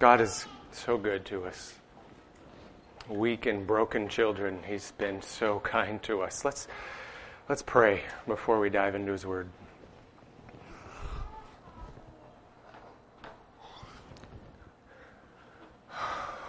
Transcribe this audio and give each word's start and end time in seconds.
God 0.00 0.22
is 0.22 0.46
so 0.72 0.96
good 0.96 1.26
to 1.26 1.44
us. 1.44 1.74
Weak 3.06 3.44
and 3.44 3.66
broken 3.66 4.08
children, 4.08 4.60
He's 4.66 4.92
been 4.92 5.20
so 5.20 5.60
kind 5.64 6.02
to 6.04 6.22
us. 6.22 6.42
Let's, 6.42 6.68
let's 7.50 7.60
pray 7.60 8.04
before 8.26 8.58
we 8.60 8.70
dive 8.70 8.94
into 8.94 9.12
His 9.12 9.26
Word. 9.26 9.50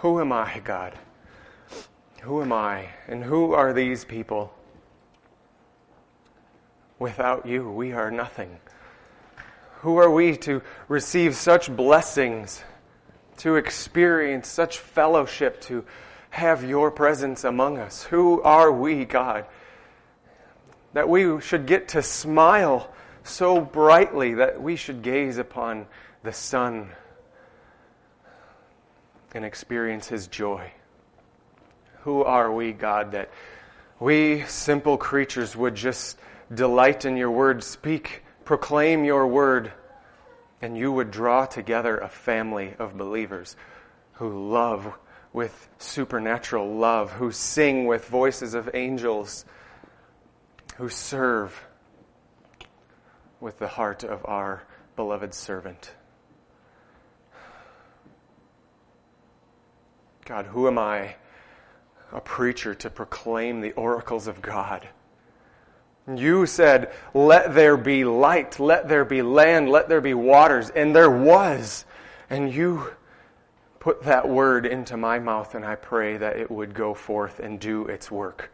Who 0.00 0.18
am 0.18 0.32
I, 0.32 0.62
God? 0.64 0.98
Who 2.22 2.40
am 2.40 2.54
I? 2.54 2.88
And 3.06 3.22
who 3.22 3.52
are 3.52 3.74
these 3.74 4.06
people? 4.06 4.54
Without 6.98 7.44
you, 7.44 7.70
we 7.70 7.92
are 7.92 8.10
nothing. 8.10 8.60
Who 9.80 9.98
are 9.98 10.10
we 10.10 10.38
to 10.38 10.62
receive 10.88 11.36
such 11.36 11.70
blessings, 11.76 12.62
to 13.38 13.56
experience 13.56 14.48
such 14.48 14.78
fellowship, 14.78 15.60
to 15.62 15.84
have 16.30 16.64
your 16.64 16.90
presence 16.90 17.44
among 17.44 17.78
us? 17.78 18.04
Who 18.04 18.40
are 18.42 18.72
we, 18.72 19.04
God? 19.04 19.46
That 20.92 21.08
we 21.08 21.40
should 21.40 21.66
get 21.66 21.88
to 21.88 22.02
smile 22.02 22.92
so 23.24 23.60
brightly 23.60 24.34
that 24.34 24.60
we 24.60 24.76
should 24.76 25.02
gaze 25.02 25.38
upon 25.38 25.86
the 26.22 26.32
sun 26.32 26.90
and 29.34 29.44
experience 29.44 30.08
His 30.08 30.26
joy. 30.26 30.72
Who 32.02 32.22
are 32.22 32.52
we, 32.52 32.72
God, 32.72 33.12
that 33.12 33.30
we 34.00 34.44
simple 34.46 34.96
creatures 34.96 35.56
would 35.56 35.74
just 35.74 36.18
delight 36.52 37.04
in 37.04 37.16
your 37.16 37.30
word, 37.30 37.62
speak, 37.62 38.24
proclaim 38.44 39.04
your 39.04 39.26
word, 39.26 39.72
and 40.62 40.78
you 40.78 40.92
would 40.92 41.10
draw 41.10 41.44
together 41.44 41.98
a 41.98 42.08
family 42.08 42.74
of 42.78 42.96
believers 42.96 43.56
who 44.12 44.48
love 44.48 44.94
with 45.32 45.68
supernatural 45.78 46.76
love, 46.76 47.10
who 47.12 47.32
sing 47.32 47.86
with 47.86 48.06
voices 48.06 48.54
of 48.54 48.70
angels, 48.72 49.44
who 50.76 50.88
serve 50.88 51.66
with 53.40 53.58
the 53.58 53.66
heart 53.66 54.04
of 54.04 54.24
our 54.24 54.62
beloved 54.94 55.34
servant. 55.34 55.92
God, 60.24 60.46
who 60.46 60.68
am 60.68 60.78
I, 60.78 61.16
a 62.12 62.20
preacher, 62.20 62.74
to 62.76 62.88
proclaim 62.88 63.60
the 63.60 63.72
oracles 63.72 64.28
of 64.28 64.40
God? 64.40 64.88
You 66.06 66.46
said, 66.46 66.92
Let 67.14 67.54
there 67.54 67.76
be 67.76 68.04
light, 68.04 68.58
let 68.58 68.88
there 68.88 69.04
be 69.04 69.22
land, 69.22 69.68
let 69.68 69.88
there 69.88 70.00
be 70.00 70.14
waters, 70.14 70.70
and 70.70 70.94
there 70.94 71.10
was. 71.10 71.84
And 72.28 72.52
you 72.52 72.90
put 73.78 74.04
that 74.04 74.28
word 74.28 74.66
into 74.66 74.96
my 74.96 75.18
mouth, 75.18 75.54
and 75.54 75.64
I 75.64 75.74
pray 75.74 76.16
that 76.16 76.36
it 76.36 76.50
would 76.50 76.74
go 76.74 76.94
forth 76.94 77.40
and 77.40 77.60
do 77.60 77.86
its 77.86 78.10
work. 78.10 78.50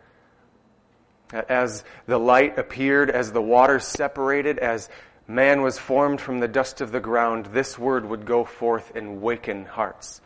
As 1.33 1.85
the 2.07 2.19
light 2.19 2.59
appeared, 2.59 3.11
as 3.11 3.33
the 3.33 3.43
waters 3.43 3.85
separated, 3.85 4.59
as 4.59 4.89
man 5.27 5.63
was 5.63 5.79
formed 5.79 6.21
from 6.21 6.39
the 6.39 6.49
dust 6.49 6.81
of 6.81 6.91
the 6.91 7.01
ground, 7.01 7.47
this 7.47 7.79
word 7.79 8.07
would 8.07 8.25
go 8.25 8.45
forth 8.45 8.93
and 8.95 9.21
waken 9.21 9.65
hearts 9.67 10.21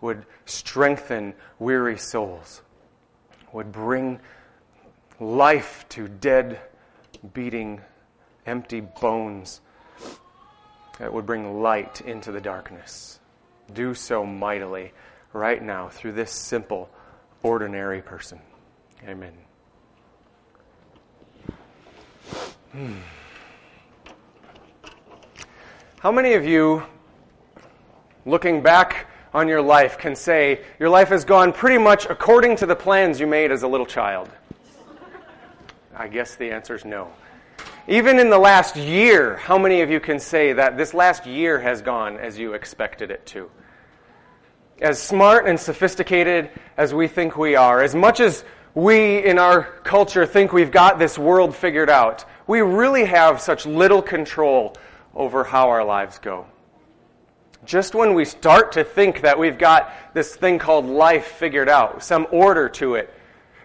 would 0.00 0.24
strengthen 0.44 1.34
weary 1.58 1.98
souls, 1.98 2.62
would 3.52 3.72
bring 3.72 4.20
life 5.20 5.84
to 5.90 6.08
dead, 6.08 6.60
beating, 7.32 7.80
empty 8.44 8.80
bones, 8.80 9.60
that 10.98 11.12
would 11.12 11.26
bring 11.26 11.60
light 11.60 12.00
into 12.00 12.32
the 12.32 12.40
darkness. 12.40 13.20
Do 13.72 13.94
so 13.94 14.24
mightily 14.24 14.92
right 15.32 15.62
now 15.62 15.88
through 15.88 16.12
this 16.12 16.30
simple, 16.30 16.88
ordinary 17.42 18.00
person. 18.00 18.40
Amen. 19.06 19.32
Hmm. 22.72 22.94
How 26.00 26.12
many 26.12 26.34
of 26.34 26.46
you, 26.46 26.82
looking 28.24 28.62
back 28.62 29.08
on 29.34 29.48
your 29.48 29.60
life 29.60 29.98
can 29.98 30.14
say 30.14 30.60
your 30.78 30.88
life 30.88 31.08
has 31.08 31.24
gone 31.24 31.52
pretty 31.52 31.78
much 31.78 32.06
according 32.06 32.56
to 32.56 32.66
the 32.66 32.76
plans 32.76 33.18
you 33.20 33.26
made 33.26 33.50
as 33.50 33.62
a 33.62 33.68
little 33.68 33.86
child? 33.86 34.30
I 35.96 36.08
guess 36.08 36.34
the 36.34 36.50
answer 36.50 36.74
is 36.74 36.84
no. 36.84 37.08
Even 37.88 38.18
in 38.18 38.28
the 38.28 38.38
last 38.38 38.76
year, 38.76 39.36
how 39.36 39.56
many 39.56 39.80
of 39.80 39.90
you 39.90 39.98
can 39.98 40.20
say 40.20 40.52
that 40.52 40.76
this 40.76 40.92
last 40.92 41.24
year 41.24 41.58
has 41.58 41.80
gone 41.80 42.18
as 42.18 42.38
you 42.38 42.52
expected 42.52 43.10
it 43.10 43.24
to? 43.26 43.50
As 44.80 45.02
smart 45.02 45.46
and 45.46 45.58
sophisticated 45.58 46.50
as 46.76 46.92
we 46.92 47.08
think 47.08 47.38
we 47.38 47.56
are, 47.56 47.82
as 47.82 47.94
much 47.94 48.20
as 48.20 48.44
we 48.74 49.24
in 49.24 49.38
our 49.38 49.62
culture 49.84 50.26
think 50.26 50.52
we've 50.52 50.70
got 50.70 50.98
this 50.98 51.18
world 51.18 51.56
figured 51.56 51.88
out, 51.88 52.26
we 52.46 52.60
really 52.60 53.06
have 53.06 53.40
such 53.40 53.64
little 53.64 54.02
control 54.02 54.76
over 55.14 55.44
how 55.44 55.70
our 55.70 55.82
lives 55.82 56.18
go 56.18 56.46
just 57.66 57.94
when 57.94 58.14
we 58.14 58.24
start 58.24 58.72
to 58.72 58.84
think 58.84 59.22
that 59.22 59.38
we've 59.38 59.58
got 59.58 59.92
this 60.14 60.34
thing 60.34 60.58
called 60.58 60.86
life 60.86 61.26
figured 61.26 61.68
out, 61.68 62.02
some 62.02 62.26
order 62.30 62.68
to 62.68 62.94
it, 62.94 63.12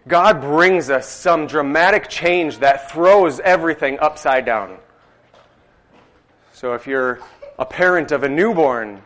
God 0.07 0.41
brings 0.41 0.89
us 0.89 1.07
some 1.07 1.47
dramatic 1.47 2.09
change 2.09 2.59
that 2.59 2.91
throws 2.91 3.39
everything 3.39 4.00
upside 4.00 4.45
down. 4.45 4.78
So 6.53 6.73
if 6.73 6.88
you're 6.88 7.19
a 7.59 7.66
parent 7.66 8.12
of 8.12 8.23
a 8.23 8.29
newborn, 8.29 9.01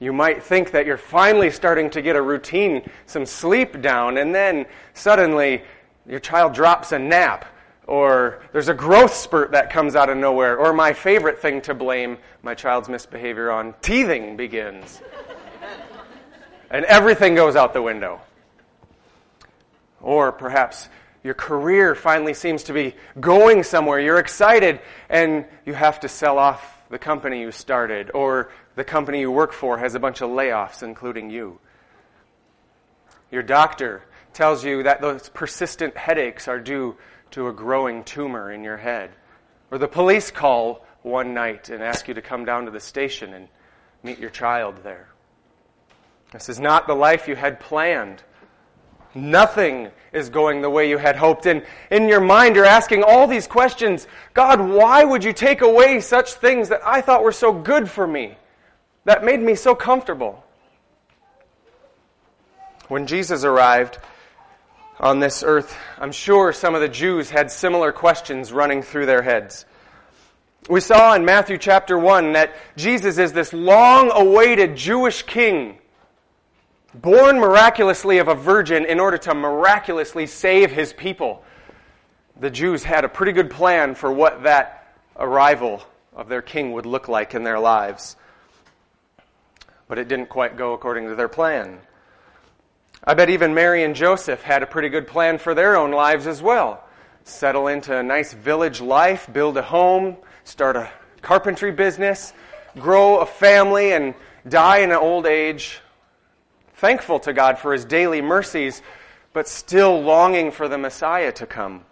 you 0.00 0.12
might 0.12 0.42
think 0.42 0.70
that 0.72 0.86
you're 0.86 0.96
finally 0.96 1.50
starting 1.50 1.90
to 1.90 2.02
get 2.02 2.16
a 2.16 2.22
routine, 2.22 2.88
some 3.06 3.26
sleep 3.26 3.80
down, 3.80 4.16
and 4.16 4.34
then 4.34 4.66
suddenly 4.94 5.62
your 6.06 6.20
child 6.20 6.54
drops 6.54 6.92
a 6.92 6.98
nap 6.98 7.46
or 7.86 8.42
there's 8.52 8.68
a 8.68 8.74
growth 8.74 9.14
spurt 9.14 9.52
that 9.52 9.70
comes 9.70 9.94
out 9.94 10.08
of 10.08 10.16
nowhere, 10.16 10.56
or 10.56 10.72
my 10.72 10.92
favorite 10.92 11.38
thing 11.38 11.60
to 11.62 11.74
blame 11.74 12.16
my 12.42 12.54
child's 12.54 12.88
misbehavior 12.88 13.50
on, 13.50 13.74
teething 13.82 14.36
begins. 14.36 15.02
and 16.70 16.84
everything 16.86 17.34
goes 17.34 17.56
out 17.56 17.74
the 17.74 17.82
window. 17.82 18.20
Or 20.04 20.32
perhaps 20.32 20.90
your 21.22 21.32
career 21.32 21.94
finally 21.94 22.34
seems 22.34 22.64
to 22.64 22.74
be 22.74 22.94
going 23.18 23.62
somewhere. 23.62 23.98
You're 23.98 24.18
excited 24.18 24.80
and 25.08 25.46
you 25.64 25.72
have 25.72 26.00
to 26.00 26.08
sell 26.08 26.38
off 26.38 26.82
the 26.90 26.98
company 26.98 27.40
you 27.40 27.50
started, 27.50 28.10
or 28.12 28.52
the 28.76 28.84
company 28.84 29.20
you 29.20 29.30
work 29.30 29.54
for 29.54 29.78
has 29.78 29.94
a 29.94 29.98
bunch 29.98 30.20
of 30.20 30.28
layoffs, 30.28 30.82
including 30.82 31.30
you. 31.30 31.58
Your 33.32 33.42
doctor 33.42 34.02
tells 34.34 34.62
you 34.62 34.82
that 34.82 35.00
those 35.00 35.30
persistent 35.30 35.96
headaches 35.96 36.46
are 36.46 36.60
due 36.60 36.96
to 37.30 37.48
a 37.48 37.52
growing 37.52 38.04
tumor 38.04 38.52
in 38.52 38.62
your 38.62 38.76
head. 38.76 39.10
Or 39.70 39.78
the 39.78 39.88
police 39.88 40.30
call 40.30 40.86
one 41.02 41.32
night 41.32 41.70
and 41.70 41.82
ask 41.82 42.06
you 42.06 42.14
to 42.14 42.22
come 42.22 42.44
down 42.44 42.66
to 42.66 42.70
the 42.70 42.80
station 42.80 43.32
and 43.32 43.48
meet 44.02 44.18
your 44.18 44.30
child 44.30 44.84
there. 44.84 45.08
This 46.32 46.50
is 46.50 46.60
not 46.60 46.86
the 46.86 46.94
life 46.94 47.26
you 47.26 47.34
had 47.34 47.58
planned. 47.58 48.22
Nothing 49.14 49.90
is 50.12 50.28
going 50.28 50.62
the 50.62 50.70
way 50.70 50.88
you 50.88 50.98
had 50.98 51.16
hoped. 51.16 51.46
And 51.46 51.64
in 51.90 52.08
your 52.08 52.20
mind, 52.20 52.56
you're 52.56 52.64
asking 52.64 53.02
all 53.02 53.26
these 53.26 53.46
questions 53.46 54.06
God, 54.32 54.60
why 54.60 55.04
would 55.04 55.24
you 55.24 55.32
take 55.32 55.60
away 55.60 56.00
such 56.00 56.34
things 56.34 56.68
that 56.68 56.80
I 56.84 57.00
thought 57.00 57.22
were 57.22 57.32
so 57.32 57.52
good 57.52 57.90
for 57.90 58.06
me, 58.06 58.36
that 59.04 59.24
made 59.24 59.40
me 59.40 59.54
so 59.54 59.74
comfortable? 59.74 60.44
When 62.88 63.06
Jesus 63.06 63.44
arrived, 63.44 63.98
on 65.00 65.18
this 65.18 65.42
earth, 65.42 65.76
I'm 65.98 66.12
sure 66.12 66.52
some 66.52 66.74
of 66.74 66.80
the 66.80 66.88
Jews 66.88 67.30
had 67.30 67.50
similar 67.50 67.92
questions 67.92 68.52
running 68.52 68.82
through 68.82 69.06
their 69.06 69.22
heads. 69.22 69.66
We 70.68 70.80
saw 70.80 71.14
in 71.14 71.24
Matthew 71.24 71.58
chapter 71.58 71.98
1 71.98 72.32
that 72.32 72.54
Jesus 72.76 73.18
is 73.18 73.32
this 73.32 73.52
long 73.52 74.10
awaited 74.12 74.76
Jewish 74.76 75.22
king, 75.22 75.78
born 76.94 77.38
miraculously 77.38 78.18
of 78.18 78.28
a 78.28 78.34
virgin 78.34 78.84
in 78.84 79.00
order 79.00 79.18
to 79.18 79.34
miraculously 79.34 80.26
save 80.26 80.70
his 80.70 80.92
people. 80.92 81.44
The 82.38 82.50
Jews 82.50 82.84
had 82.84 83.04
a 83.04 83.08
pretty 83.08 83.32
good 83.32 83.50
plan 83.50 83.94
for 83.94 84.12
what 84.12 84.44
that 84.44 84.94
arrival 85.16 85.82
of 86.14 86.28
their 86.28 86.42
king 86.42 86.72
would 86.72 86.86
look 86.86 87.08
like 87.08 87.34
in 87.34 87.42
their 87.42 87.58
lives. 87.58 88.16
But 89.88 89.98
it 89.98 90.08
didn't 90.08 90.28
quite 90.28 90.56
go 90.56 90.72
according 90.72 91.08
to 91.08 91.14
their 91.14 91.28
plan. 91.28 91.80
I 93.02 93.14
bet 93.14 93.28
even 93.28 93.54
Mary 93.54 93.84
and 93.84 93.94
Joseph 93.94 94.42
had 94.42 94.62
a 94.62 94.66
pretty 94.66 94.88
good 94.88 95.06
plan 95.06 95.38
for 95.38 95.54
their 95.54 95.76
own 95.76 95.90
lives 95.90 96.26
as 96.26 96.40
well. 96.40 96.82
Settle 97.24 97.68
into 97.68 97.96
a 97.96 98.02
nice 98.02 98.32
village 98.32 98.80
life, 98.80 99.28
build 99.32 99.56
a 99.56 99.62
home, 99.62 100.16
start 100.44 100.76
a 100.76 100.90
carpentry 101.20 101.70
business, 101.70 102.32
grow 102.78 103.18
a 103.18 103.26
family, 103.26 103.92
and 103.92 104.14
die 104.48 104.78
in 104.78 104.90
an 104.90 104.96
old 104.96 105.26
age. 105.26 105.80
Thankful 106.76 107.20
to 107.20 107.32
God 107.32 107.58
for 107.58 107.72
his 107.72 107.84
daily 107.84 108.20
mercies, 108.20 108.82
but 109.32 109.48
still 109.48 110.00
longing 110.02 110.50
for 110.50 110.68
the 110.68 110.78
Messiah 110.78 111.32
to 111.32 111.46
come. 111.46 111.84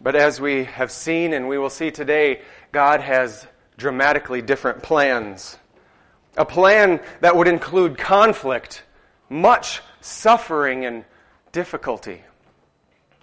But 0.00 0.16
as 0.16 0.40
we 0.40 0.64
have 0.64 0.90
seen 0.90 1.32
and 1.32 1.48
we 1.48 1.58
will 1.58 1.70
see 1.70 1.90
today, 1.90 2.40
God 2.72 3.00
has 3.00 3.46
dramatically 3.76 4.42
different 4.42 4.82
plans. 4.82 5.58
a 6.36 6.44
plan 6.44 7.00
that 7.20 7.36
would 7.36 7.48
include 7.48 7.98
conflict, 7.98 8.82
much 9.28 9.82
suffering, 10.00 10.84
and 10.84 11.04
difficulty. 11.52 12.22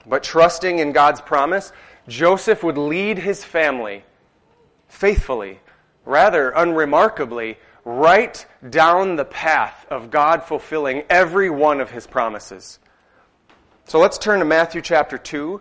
But 0.05 0.23
trusting 0.23 0.79
in 0.79 0.91
God's 0.91 1.21
promise, 1.21 1.71
Joseph 2.07 2.63
would 2.63 2.77
lead 2.77 3.17
his 3.17 3.43
family 3.43 4.03
faithfully, 4.87 5.59
rather 6.05 6.49
unremarkably, 6.51 7.57
right 7.89 8.45
down 8.69 9.15
the 9.15 9.25
path 9.25 9.87
of 9.89 10.11
God 10.11 10.43
fulfilling 10.43 11.03
every 11.09 11.49
one 11.49 11.81
of 11.81 11.89
his 11.89 12.05
promises. 12.05 12.77
So 13.85 13.99
let's 13.99 14.19
turn 14.19 14.39
to 14.39 14.45
Matthew 14.45 14.81
chapter 14.81 15.17
2 15.17 15.59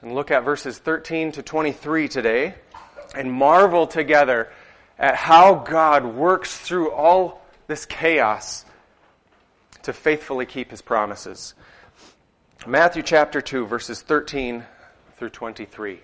and 0.00 0.14
look 0.14 0.30
at 0.30 0.44
verses 0.44 0.78
13 0.78 1.32
to 1.32 1.42
23 1.42 2.08
today 2.08 2.54
and 3.14 3.30
marvel 3.30 3.86
together 3.86 4.50
at 4.98 5.14
how 5.14 5.56
God 5.56 6.06
works 6.06 6.56
through 6.56 6.90
all 6.90 7.42
this 7.66 7.84
chaos 7.84 8.64
to 9.82 9.92
faithfully 9.92 10.46
keep 10.46 10.70
his 10.70 10.80
promises. 10.80 11.54
Matthew 12.66 13.02
chapter 13.02 13.42
2, 13.42 13.66
verses 13.66 14.00
13 14.00 14.64
through 15.16 15.30
23. 15.30 16.00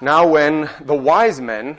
Now, 0.00 0.28
when 0.28 0.68
the 0.80 0.94
wise 0.94 1.40
men 1.40 1.78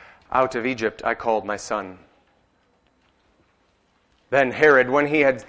Out 0.31 0.55
of 0.55 0.65
Egypt 0.65 1.01
I 1.03 1.13
called 1.13 1.45
my 1.45 1.57
son. 1.57 1.99
Then 4.29 4.51
Herod, 4.51 4.89
when 4.89 5.07
he, 5.07 5.21
had, 5.21 5.43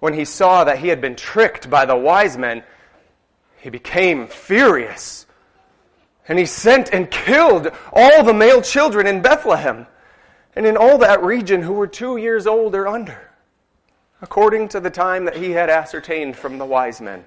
when 0.00 0.14
he 0.14 0.24
saw 0.24 0.64
that 0.64 0.78
he 0.78 0.88
had 0.88 1.00
been 1.00 1.14
tricked 1.14 1.68
by 1.68 1.84
the 1.84 1.96
wise 1.96 2.38
men, 2.38 2.62
he 3.58 3.70
became 3.70 4.26
furious. 4.26 5.26
And 6.26 6.38
he 6.38 6.46
sent 6.46 6.92
and 6.92 7.10
killed 7.10 7.70
all 7.92 8.24
the 8.24 8.32
male 8.32 8.62
children 8.62 9.06
in 9.06 9.20
Bethlehem 9.20 9.86
and 10.56 10.64
in 10.64 10.76
all 10.76 10.98
that 10.98 11.22
region 11.22 11.62
who 11.62 11.74
were 11.74 11.86
two 11.86 12.16
years 12.16 12.46
old 12.46 12.74
or 12.74 12.88
under, 12.88 13.30
according 14.22 14.68
to 14.68 14.80
the 14.80 14.90
time 14.90 15.26
that 15.26 15.36
he 15.36 15.50
had 15.50 15.68
ascertained 15.68 16.36
from 16.36 16.56
the 16.56 16.64
wise 16.64 17.00
men 17.00 17.24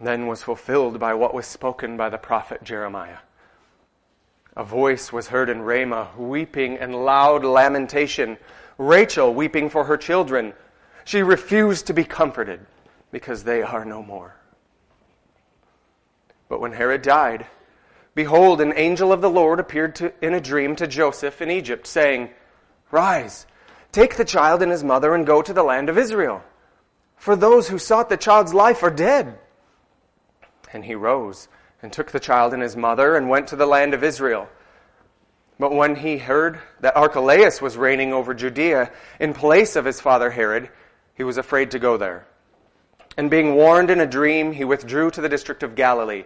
then 0.00 0.26
was 0.26 0.42
fulfilled 0.42 0.98
by 0.98 1.14
what 1.14 1.34
was 1.34 1.46
spoken 1.46 1.96
by 1.96 2.08
the 2.08 2.18
prophet 2.18 2.62
Jeremiah. 2.62 3.18
A 4.56 4.64
voice 4.64 5.12
was 5.12 5.28
heard 5.28 5.48
in 5.48 5.62
Ramah, 5.62 6.10
weeping 6.16 6.78
and 6.78 7.04
loud 7.04 7.44
lamentation, 7.44 8.38
Rachel 8.78 9.34
weeping 9.34 9.68
for 9.68 9.84
her 9.84 9.96
children. 9.96 10.52
She 11.04 11.22
refused 11.22 11.86
to 11.88 11.94
be 11.94 12.04
comforted 12.04 12.60
because 13.10 13.42
they 13.42 13.62
are 13.62 13.84
no 13.84 14.02
more. 14.02 14.36
But 16.48 16.60
when 16.60 16.72
Herod 16.72 17.02
died, 17.02 17.46
behold, 18.14 18.60
an 18.60 18.72
angel 18.76 19.12
of 19.12 19.20
the 19.20 19.30
Lord 19.30 19.58
appeared 19.58 19.96
to, 19.96 20.12
in 20.24 20.34
a 20.34 20.40
dream 20.40 20.76
to 20.76 20.86
Joseph 20.86 21.42
in 21.42 21.50
Egypt, 21.50 21.86
saying, 21.86 22.30
Rise, 22.92 23.46
take 23.90 24.16
the 24.16 24.24
child 24.24 24.62
and 24.62 24.70
his 24.70 24.84
mother 24.84 25.14
and 25.14 25.26
go 25.26 25.42
to 25.42 25.52
the 25.52 25.64
land 25.64 25.88
of 25.88 25.98
Israel. 25.98 26.42
For 27.16 27.34
those 27.34 27.68
who 27.68 27.78
sought 27.78 28.08
the 28.08 28.16
child's 28.16 28.54
life 28.54 28.84
are 28.84 28.90
dead. 28.90 29.38
And 30.72 30.84
he 30.84 30.94
rose 30.94 31.48
and 31.84 31.92
took 31.92 32.10
the 32.10 32.18
child 32.18 32.54
and 32.54 32.62
his 32.62 32.78
mother 32.78 33.14
and 33.14 33.28
went 33.28 33.48
to 33.48 33.56
the 33.56 33.66
land 33.66 33.92
of 33.92 34.02
Israel. 34.02 34.48
But 35.58 35.74
when 35.74 35.96
he 35.96 36.16
heard 36.16 36.58
that 36.80 36.96
Archelaus 36.96 37.60
was 37.60 37.76
reigning 37.76 38.10
over 38.10 38.32
Judea 38.32 38.90
in 39.20 39.34
place 39.34 39.76
of 39.76 39.84
his 39.84 40.00
father 40.00 40.30
Herod, 40.30 40.70
he 41.14 41.24
was 41.24 41.36
afraid 41.36 41.72
to 41.72 41.78
go 41.78 41.98
there. 41.98 42.26
And 43.18 43.30
being 43.30 43.54
warned 43.54 43.90
in 43.90 44.00
a 44.00 44.06
dream, 44.06 44.52
he 44.52 44.64
withdrew 44.64 45.10
to 45.10 45.20
the 45.20 45.28
district 45.28 45.62
of 45.62 45.74
Galilee. 45.74 46.24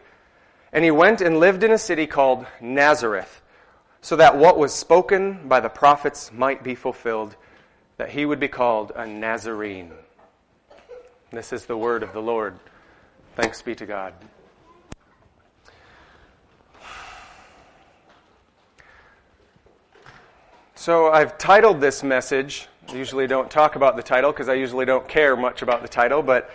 And 0.72 0.84
he 0.84 0.92
went 0.92 1.20
and 1.20 1.40
lived 1.40 1.64
in 1.64 1.72
a 1.72 1.78
city 1.78 2.06
called 2.06 2.46
Nazareth, 2.60 3.42
so 4.00 4.14
that 4.14 4.36
what 4.36 4.58
was 4.58 4.72
spoken 4.72 5.48
by 5.48 5.58
the 5.58 5.68
prophets 5.68 6.30
might 6.32 6.62
be 6.62 6.76
fulfilled, 6.76 7.34
that 7.96 8.10
he 8.10 8.24
would 8.24 8.38
be 8.38 8.46
called 8.46 8.92
a 8.94 9.08
Nazarene. 9.08 9.90
This 11.32 11.52
is 11.52 11.66
the 11.66 11.76
word 11.76 12.04
of 12.04 12.12
the 12.12 12.22
Lord. 12.22 12.56
Thanks 13.34 13.60
be 13.60 13.74
to 13.74 13.86
God. 13.86 14.14
So 20.80 21.10
I've 21.10 21.36
titled 21.38 21.80
this 21.80 22.04
message. 22.04 22.68
I 22.88 22.94
usually 22.94 23.26
don't 23.26 23.50
talk 23.50 23.74
about 23.74 23.96
the 23.96 24.02
title 24.02 24.30
because 24.30 24.48
I 24.48 24.54
usually 24.54 24.86
don't 24.86 25.08
care 25.08 25.34
much 25.36 25.60
about 25.62 25.82
the 25.82 25.88
title, 25.88 26.22
but 26.22 26.52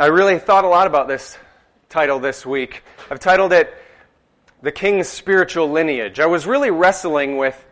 I 0.00 0.06
really 0.06 0.40
thought 0.40 0.64
a 0.64 0.68
lot 0.68 0.88
about 0.88 1.06
this 1.06 1.38
title 1.88 2.18
this 2.18 2.44
week. 2.44 2.82
I've 3.08 3.20
titled 3.20 3.52
it 3.52 3.72
The 4.62 4.72
King's 4.72 5.06
Spiritual 5.06 5.70
Lineage. 5.70 6.18
I 6.18 6.26
was 6.26 6.44
really 6.44 6.72
wrestling 6.72 7.36
with 7.36 7.64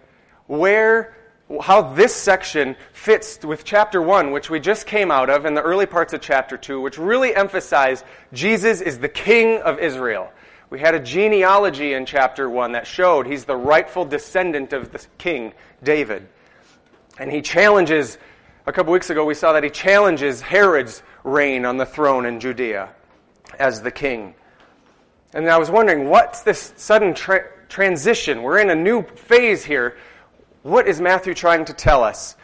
where 0.47 1.17
how 1.61 1.83
this 1.83 2.15
section 2.15 2.77
fits 2.93 3.45
with 3.45 3.65
chapter 3.65 4.01
1, 4.01 4.31
which 4.31 4.49
we 4.49 4.61
just 4.61 4.87
came 4.87 5.11
out 5.11 5.29
of, 5.29 5.45
and 5.45 5.57
the 5.57 5.63
early 5.63 5.87
parts 5.87 6.13
of 6.13 6.21
chapter 6.21 6.57
2, 6.57 6.81
which 6.81 6.99
really 6.99 7.35
emphasize 7.35 8.05
Jesus 8.33 8.81
is 8.81 9.01
the 9.01 9.09
King 9.09 9.61
of 9.63 9.81
Israel. 9.81 10.31
We 10.75 10.81
had 10.81 10.97
a 10.97 10.99
genealogy 10.99 11.93
in 11.93 12.05
chapter 12.05 12.51
1 12.51 12.73
that 12.73 12.85
showed 12.85 13.29
he's 13.29 13.45
the 13.45 13.55
rightful 13.55 14.05
descendant 14.05 14.73
of 14.73 14.91
the 14.91 15.07
king, 15.19 15.53
David. 15.85 16.27
And 17.17 17.31
he 17.31 17.43
challenges, 17.43 18.19
a 18.67 18.73
couple 18.73 18.93
weeks 18.93 19.09
ago 19.09 19.25
we 19.25 19.35
saw 19.35 19.53
that 19.53 19.63
he 19.63 19.71
challenges 19.71 20.41
Herod's 20.41 21.05
reign 21.23 21.65
on 21.65 21.77
the 21.77 21.87
throne 21.87 22.27
in 22.27 22.41
Judea 22.41 22.89
as 23.57 23.83
the 23.83 23.93
king. 23.93 24.35
And 25.33 25.49
I 25.49 25.59
was 25.59 25.71
wondering, 25.71 26.09
what's 26.09 26.43
this 26.43 26.73
sudden 26.77 27.15
tra- 27.15 27.51
transition? 27.69 28.43
We're 28.43 28.59
in 28.59 28.71
a 28.71 28.75
new 28.75 29.05
phase 29.05 29.65
here. 29.65 29.97
What 30.65 30.89
is 30.89 31.01
Matthew 31.01 31.35
trying 31.35 31.67
to 31.67 31.73
tell 31.73 32.03
us? 32.03 32.35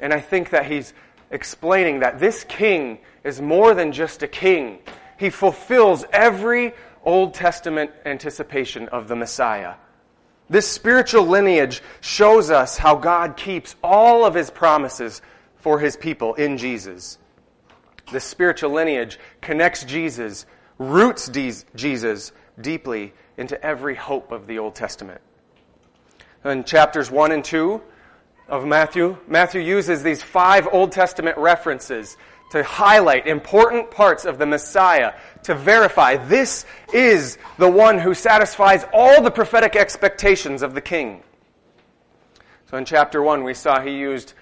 And 0.00 0.14
I 0.14 0.20
think 0.20 0.48
that 0.48 0.64
he's 0.64 0.94
explaining 1.30 2.00
that 2.00 2.20
this 2.20 2.42
king 2.42 3.00
is 3.22 3.42
more 3.42 3.74
than 3.74 3.92
just 3.92 4.22
a 4.22 4.28
king. 4.28 4.78
He 5.18 5.28
fulfills 5.28 6.06
every 6.10 6.72
Old 7.06 7.32
Testament 7.32 7.92
anticipation 8.04 8.88
of 8.88 9.06
the 9.08 9.16
Messiah. 9.16 9.74
This 10.50 10.68
spiritual 10.70 11.26
lineage 11.26 11.82
shows 12.00 12.50
us 12.50 12.76
how 12.76 12.96
God 12.96 13.36
keeps 13.36 13.76
all 13.82 14.24
of 14.24 14.34
his 14.34 14.50
promises 14.50 15.22
for 15.56 15.78
his 15.78 15.96
people 15.96 16.34
in 16.34 16.58
Jesus. 16.58 17.18
This 18.12 18.24
spiritual 18.24 18.70
lineage 18.70 19.18
connects 19.40 19.84
Jesus, 19.84 20.46
roots 20.78 21.28
Jesus 21.28 22.32
deeply 22.60 23.14
into 23.36 23.60
every 23.64 23.94
hope 23.94 24.32
of 24.32 24.46
the 24.46 24.58
Old 24.58 24.74
Testament. 24.74 25.20
In 26.44 26.64
chapters 26.64 27.10
1 27.10 27.32
and 27.32 27.44
2 27.44 27.82
of 28.48 28.64
Matthew, 28.64 29.16
Matthew 29.26 29.60
uses 29.60 30.04
these 30.04 30.22
five 30.22 30.68
Old 30.70 30.92
Testament 30.92 31.36
references 31.38 32.16
to 32.56 32.64
highlight 32.64 33.26
important 33.26 33.90
parts 33.90 34.24
of 34.24 34.38
the 34.38 34.46
Messiah, 34.46 35.14
to 35.44 35.54
verify 35.54 36.16
this 36.16 36.66
is 36.92 37.38
the 37.58 37.70
one 37.70 37.98
who 37.98 38.14
satisfies 38.14 38.84
all 38.92 39.22
the 39.22 39.30
prophetic 39.30 39.76
expectations 39.76 40.62
of 40.62 40.74
the 40.74 40.80
king. 40.80 41.22
So 42.70 42.76
in 42.76 42.84
chapter 42.84 43.22
1, 43.22 43.44
we 43.44 43.54
saw 43.54 43.80
he 43.80 43.96
used 43.96 44.34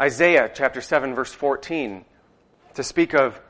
Isaiah 0.00 0.50
chapter 0.54 0.80
7, 0.80 1.14
verse 1.14 1.32
14, 1.32 2.04
to 2.74 2.82
speak 2.82 3.14
of 3.14 3.40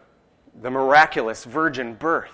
the 0.61 0.71
miraculous 0.71 1.45
virgin 1.45 1.95
birth. 1.95 2.31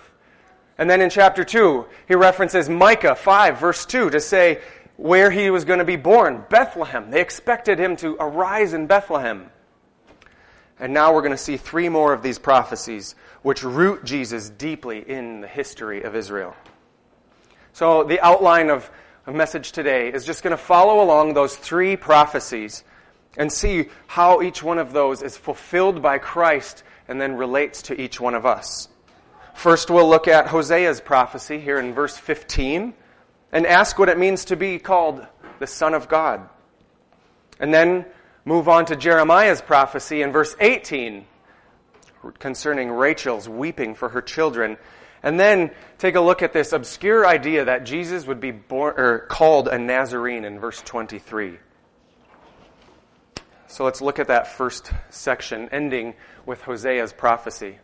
And 0.77 0.89
then 0.89 1.01
in 1.01 1.09
chapter 1.09 1.43
2, 1.43 1.85
he 2.07 2.15
references 2.15 2.69
Micah 2.69 3.15
5, 3.15 3.59
verse 3.59 3.85
2, 3.85 4.11
to 4.11 4.19
say 4.21 4.61
where 4.95 5.29
he 5.29 5.49
was 5.49 5.65
going 5.65 5.79
to 5.79 5.85
be 5.85 5.97
born 5.97 6.43
Bethlehem. 6.49 7.11
They 7.11 7.21
expected 7.21 7.79
him 7.79 7.95
to 7.97 8.15
arise 8.19 8.73
in 8.73 8.87
Bethlehem. 8.87 9.49
And 10.79 10.93
now 10.93 11.13
we're 11.13 11.21
going 11.21 11.31
to 11.31 11.37
see 11.37 11.57
three 11.57 11.89
more 11.89 12.13
of 12.13 12.23
these 12.23 12.39
prophecies 12.39 13.15
which 13.41 13.63
root 13.63 14.05
Jesus 14.05 14.49
deeply 14.49 15.07
in 15.07 15.41
the 15.41 15.47
history 15.47 16.03
of 16.03 16.15
Israel. 16.15 16.55
So 17.73 18.03
the 18.03 18.19
outline 18.21 18.69
of 18.69 18.89
a 19.27 19.33
message 19.33 19.71
today 19.71 20.11
is 20.11 20.25
just 20.25 20.41
going 20.41 20.51
to 20.51 20.57
follow 20.57 21.03
along 21.03 21.33
those 21.33 21.55
three 21.55 21.95
prophecies 21.95 22.83
and 23.37 23.51
see 23.51 23.89
how 24.07 24.41
each 24.41 24.63
one 24.63 24.77
of 24.77 24.91
those 24.93 25.21
is 25.21 25.37
fulfilled 25.37 26.01
by 26.01 26.17
Christ 26.17 26.83
and 27.07 27.19
then 27.19 27.35
relates 27.35 27.81
to 27.83 27.99
each 27.99 28.19
one 28.19 28.33
of 28.33 28.45
us. 28.45 28.87
First, 29.53 29.91
we'll 29.91 30.09
look 30.09 30.27
at 30.27 30.47
Hosea's 30.47 31.01
prophecy 31.01 31.59
here 31.59 31.79
in 31.79 31.93
verse 31.93 32.17
15 32.17 32.93
and 33.51 33.67
ask 33.67 33.99
what 33.99 34.09
it 34.09 34.17
means 34.17 34.45
to 34.45 34.55
be 34.55 34.79
called 34.79 35.25
the 35.59 35.67
Son 35.67 35.93
of 35.93 36.07
God. 36.07 36.47
And 37.59 37.73
then 37.73 38.05
move 38.49 38.67
on 38.67 38.83
to 38.83 38.95
Jeremiah's 38.95 39.61
prophecy 39.61 40.23
in 40.23 40.31
verse 40.31 40.55
18 40.59 41.23
concerning 42.39 42.89
Rachel's 42.89 43.47
weeping 43.47 43.93
for 43.93 44.09
her 44.09 44.23
children. 44.23 44.75
And 45.21 45.39
then 45.39 45.69
take 45.99 46.15
a 46.15 46.19
look 46.19 46.41
at 46.41 46.51
this 46.51 46.73
obscure 46.73 47.27
idea 47.27 47.65
that 47.65 47.83
Jesus 47.83 48.25
would 48.25 48.39
be 48.39 48.49
born, 48.49 48.95
or 48.99 49.19
called 49.19 49.67
a 49.67 49.77
Nazarene 49.77 50.45
in 50.45 50.59
verse 50.59 50.81
23. 50.81 51.59
So 53.67 53.85
let's 53.85 54.01
look 54.01 54.17
at 54.17 54.29
that 54.29 54.47
first 54.47 54.93
section, 55.11 55.69
ending 55.71 56.15
with 56.47 56.63
Hosea's 56.63 57.13
prophecy. 57.13 57.77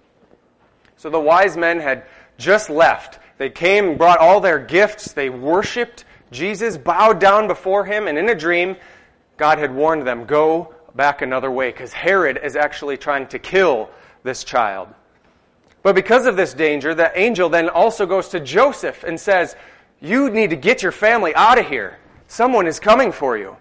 So 0.98 1.12
the 1.12 1.20
wise 1.20 1.56
men 1.56 1.80
had 1.80 2.06
just 2.40 2.72
left. 2.72 3.20
They 3.38 3.52
came, 3.52 3.90
and 3.90 3.98
brought 4.00 4.18
all 4.18 4.42
their 4.42 4.58
gifts, 4.58 5.14
they 5.14 5.30
worshiped 5.30 6.06
Jesus, 6.32 6.76
bowed 6.76 7.20
down 7.20 7.48
before 7.48 7.86
him, 7.86 8.08
and 8.08 8.18
in 8.18 8.30
a 8.30 8.36
dream, 8.36 8.78
God 9.38 9.58
had 9.58 9.74
warned 9.74 10.08
them, 10.08 10.26
go 10.26 10.74
back 10.96 11.22
another 11.22 11.52
way, 11.52 11.72
because 11.72 11.94
Herod 11.94 12.40
is 12.42 12.56
actually 12.56 12.98
trying 12.98 13.28
to 13.28 13.40
kill 13.40 13.90
this 14.24 14.44
child. 14.44 14.90
But 15.84 15.94
because 15.94 16.26
of 16.26 16.36
this 16.36 16.54
danger, 16.54 16.96
the 16.96 17.18
angel 17.20 17.50
then 17.50 17.70
also 17.70 18.06
goes 18.06 18.30
to 18.30 18.40
Joseph 18.40 19.04
and 19.04 19.20
says, 19.20 19.56
You 20.02 20.30
need 20.30 20.50
to 20.50 20.56
get 20.56 20.82
your 20.82 20.92
family 20.92 21.36
out 21.36 21.60
of 21.60 21.68
here. 21.68 22.00
Someone 22.28 22.66
is 22.66 22.80
coming 22.80 23.12
for 23.12 23.38
you. 23.38 23.56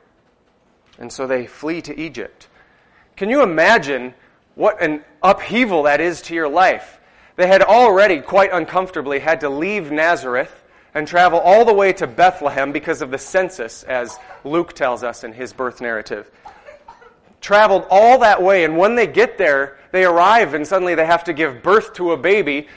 And 0.99 1.13
so 1.13 1.27
they 1.27 1.47
flee 1.47 1.83
to 1.83 2.01
Egypt. 2.01 2.49
Can 3.17 3.29
you 3.29 3.43
imagine 3.43 4.15
what 4.55 4.81
an 4.81 5.05
upheaval 5.23 5.83
that 5.83 6.01
is 6.01 6.23
to 6.23 6.35
your 6.35 6.49
life? 6.49 6.99
They 7.37 7.47
had 7.47 7.63
already, 7.63 8.21
quite 8.21 8.53
uncomfortably, 8.53 9.19
had 9.19 9.41
to 9.41 9.51
leave 9.51 9.91
Nazareth 9.91 10.64
and 10.95 11.09
travel 11.09 11.41
all 11.41 11.65
the 11.65 11.73
way 11.73 11.93
to 11.93 12.07
Bethlehem 12.07 12.71
because 12.73 13.03
of 13.03 13.11
the 13.11 13.19
census, 13.19 13.83
as 13.83 14.17
Luke 14.45 14.73
tells 14.73 15.03
us 15.03 15.25
in 15.25 15.33
his 15.33 15.53
birth 15.53 15.81
narrative. 15.81 16.31
Traveled 17.41 17.87
all 17.91 18.21
that 18.21 18.43
way, 18.43 18.65
and 18.65 18.79
when 18.79 18.95
they 18.95 19.09
get 19.09 19.37
there, 19.37 19.77
they 19.91 20.05
arrive 20.05 20.55
and 20.55 20.67
suddenly 20.67 20.95
they 20.95 21.05
have 21.05 21.25
to 21.25 21.33
give 21.33 21.63
birth 21.63 21.95
to 21.95 22.13
a 22.13 22.17
baby, 22.17 22.69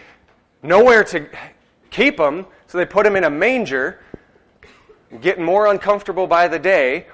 nowhere 0.64 1.04
to 1.06 1.30
keep 1.92 2.20
him, 2.20 2.48
so 2.66 2.78
they 2.80 2.86
put 2.86 3.06
him 3.06 3.16
in 3.16 3.24
a 3.24 3.30
manger, 3.30 4.02
getting 5.22 5.44
more 5.46 5.68
uncomfortable 5.68 6.28
by 6.28 6.48
the 6.48 6.60
day. 6.60 7.06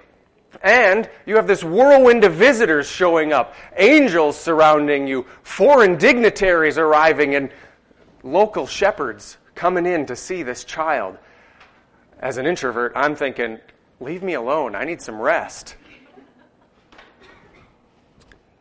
And 0.63 1.09
you 1.25 1.35
have 1.35 1.47
this 1.47 1.63
whirlwind 1.63 2.23
of 2.23 2.33
visitors 2.33 2.87
showing 2.87 3.33
up, 3.33 3.53
angels 3.75 4.39
surrounding 4.39 5.07
you, 5.07 5.25
foreign 5.43 5.97
dignitaries 5.97 6.77
arriving, 6.77 7.35
and 7.35 7.51
local 8.23 8.65
shepherds 8.65 9.37
coming 9.55 9.85
in 9.85 10.05
to 10.07 10.15
see 10.15 10.43
this 10.43 10.63
child. 10.63 11.17
As 12.19 12.37
an 12.37 12.45
introvert, 12.45 12.93
I'm 12.95 13.15
thinking, 13.15 13.59
leave 13.99 14.23
me 14.23 14.33
alone. 14.33 14.75
I 14.75 14.85
need 14.85 15.01
some 15.01 15.19
rest. 15.19 15.75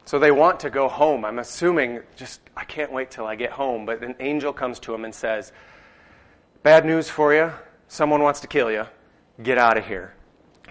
So 0.04 0.18
they 0.18 0.30
want 0.30 0.60
to 0.60 0.70
go 0.70 0.88
home. 0.88 1.24
I'm 1.24 1.38
assuming, 1.38 2.00
just, 2.16 2.40
I 2.56 2.64
can't 2.64 2.92
wait 2.92 3.10
till 3.10 3.24
I 3.24 3.34
get 3.34 3.50
home. 3.50 3.86
But 3.86 4.02
an 4.02 4.14
angel 4.20 4.52
comes 4.52 4.78
to 4.80 4.94
him 4.94 5.04
and 5.04 5.14
says, 5.14 5.52
Bad 6.62 6.84
news 6.84 7.08
for 7.08 7.34
you. 7.34 7.50
Someone 7.88 8.22
wants 8.22 8.40
to 8.40 8.46
kill 8.46 8.70
you. 8.70 8.84
Get 9.42 9.58
out 9.58 9.78
of 9.78 9.86
here. 9.86 10.14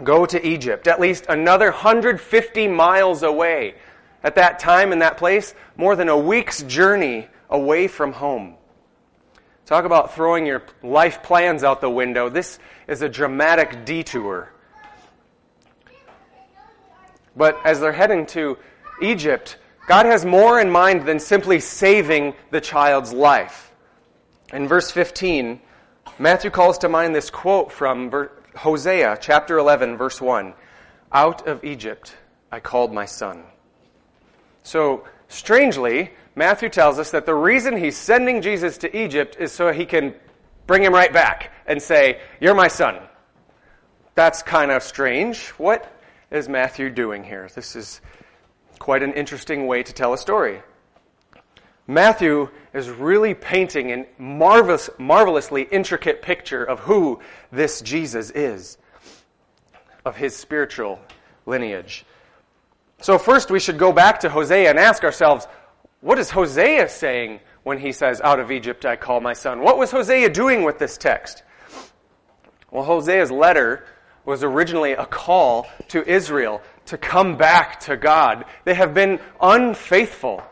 Go 0.04 0.25
to 0.25 0.48
Egypt, 0.48 0.88
at 0.88 1.00
least 1.00 1.25
another 1.28 1.72
150 1.72 2.68
miles 2.68 3.24
away. 3.24 3.75
At 4.24 4.36
that 4.36 4.60
time 4.60 4.94
in 4.94 5.00
that 5.00 5.18
place, 5.18 5.54
more 5.75 5.96
than 5.96 6.08
a 6.10 6.18
week's 6.18 6.63
journey 6.63 7.28
away 7.50 7.88
from 7.88 8.13
home. 8.13 8.56
Talk 9.72 9.86
about 9.86 10.13
throwing 10.13 10.46
your 10.46 10.63
life 10.84 11.24
plans 11.24 11.63
out 11.63 11.80
the 11.80 11.90
window. 11.90 12.28
This 12.28 12.60
is 12.90 13.01
a 13.01 13.08
dramatic 13.08 13.86
detour. 13.86 14.51
But 17.38 17.58
as 17.63 17.80
they're 17.80 17.94
heading 17.94 18.25
to 18.36 18.58
Egypt, 19.01 19.56
God 19.88 20.08
has 20.08 20.25
more 20.25 20.60
in 20.60 20.70
mind 20.70 21.06
than 21.06 21.22
simply 21.22 21.62
saving 21.62 22.34
the 22.50 22.60
child's 22.60 23.13
life. 23.13 23.72
In 24.51 24.68
verse 24.68 24.92
15, 24.92 25.62
Matthew 26.20 26.51
calls 26.51 26.80
to 26.80 26.90
mind 26.90 27.16
this 27.16 27.30
quote 27.30 27.72
from 27.72 28.12
Hosea 28.58 29.20
chapter 29.22 29.58
11, 29.58 29.96
verse 29.96 30.20
1 30.20 30.54
Out 31.13 31.48
of 31.48 31.63
Egypt 31.63 32.13
I 32.51 32.60
called 32.60 32.92
my 32.92 33.06
son. 33.06 33.46
So, 34.63 35.06
strangely, 35.31 36.11
Matthew 36.35 36.69
tells 36.69 37.00
us 37.00 37.11
that 37.11 37.25
the 37.25 37.35
reason 37.35 37.77
he's 37.77 37.97
sending 37.97 38.41
Jesus 38.41 38.77
to 38.79 38.97
Egypt 38.97 39.38
is 39.39 39.51
so 39.51 39.71
he 39.71 39.85
can 39.85 40.13
bring 40.67 40.83
him 40.83 40.93
right 40.93 41.11
back 41.11 41.51
and 41.65 41.81
say, 41.81 42.19
You're 42.39 42.55
my 42.55 42.67
son. 42.67 43.00
That's 44.15 44.43
kind 44.43 44.71
of 44.71 44.83
strange. 44.83 45.50
What 45.51 45.91
is 46.29 46.47
Matthew 46.47 46.89
doing 46.89 47.23
here? 47.23 47.50
This 47.53 47.75
is 47.75 48.01
quite 48.79 49.03
an 49.03 49.13
interesting 49.13 49.67
way 49.67 49.83
to 49.83 49.93
tell 49.93 50.13
a 50.13 50.17
story. 50.17 50.61
Matthew 51.88 52.50
is 52.73 52.89
really 52.89 53.33
painting 53.33 53.91
a 53.91 54.05
marvelous, 54.17 54.89
marvelously 54.97 55.63
intricate 55.63 56.21
picture 56.21 56.63
of 56.63 56.79
who 56.79 57.19
this 57.51 57.81
Jesus 57.81 58.31
is, 58.31 58.77
of 60.05 60.15
his 60.15 60.35
spiritual 60.35 61.00
lineage. 61.45 62.05
So, 63.01 63.17
first, 63.17 63.50
we 63.50 63.60
should 63.60 63.79
go 63.79 63.91
back 63.91 64.20
to 64.22 64.29
Hosea 64.29 64.70
and 64.70 64.77
ask 64.77 65.03
ourselves 65.03 65.48
what 66.01 66.17
is 66.17 66.29
Hosea 66.29 66.89
saying 66.89 67.39
when 67.63 67.77
he 67.77 67.91
says, 67.91 68.22
Out 68.22 68.39
of 68.39 68.51
Egypt 68.51 68.86
I 68.86 68.96
call 68.96 69.22
my 69.22 69.34
son? 69.34 69.62
What 69.62 69.77
was 69.77 69.91
Hosea 69.91 70.29
doing 70.29 70.63
with 70.63 70.79
this 70.79 70.98
text? 70.98 71.43
Well, 72.72 72.84
Hosea's 72.84 73.31
letter 73.31 73.86
was 74.25 74.43
originally 74.43 74.93
a 74.93 75.05
call 75.05 75.67
to 75.89 76.08
Israel 76.08 76.62
to 76.86 76.98
come 76.98 77.38
back 77.38 77.79
to 77.81 77.98
God. 77.98 78.46
They 78.65 78.74
have 78.74 78.93
been 78.93 79.20
unfaithful, 79.39 80.43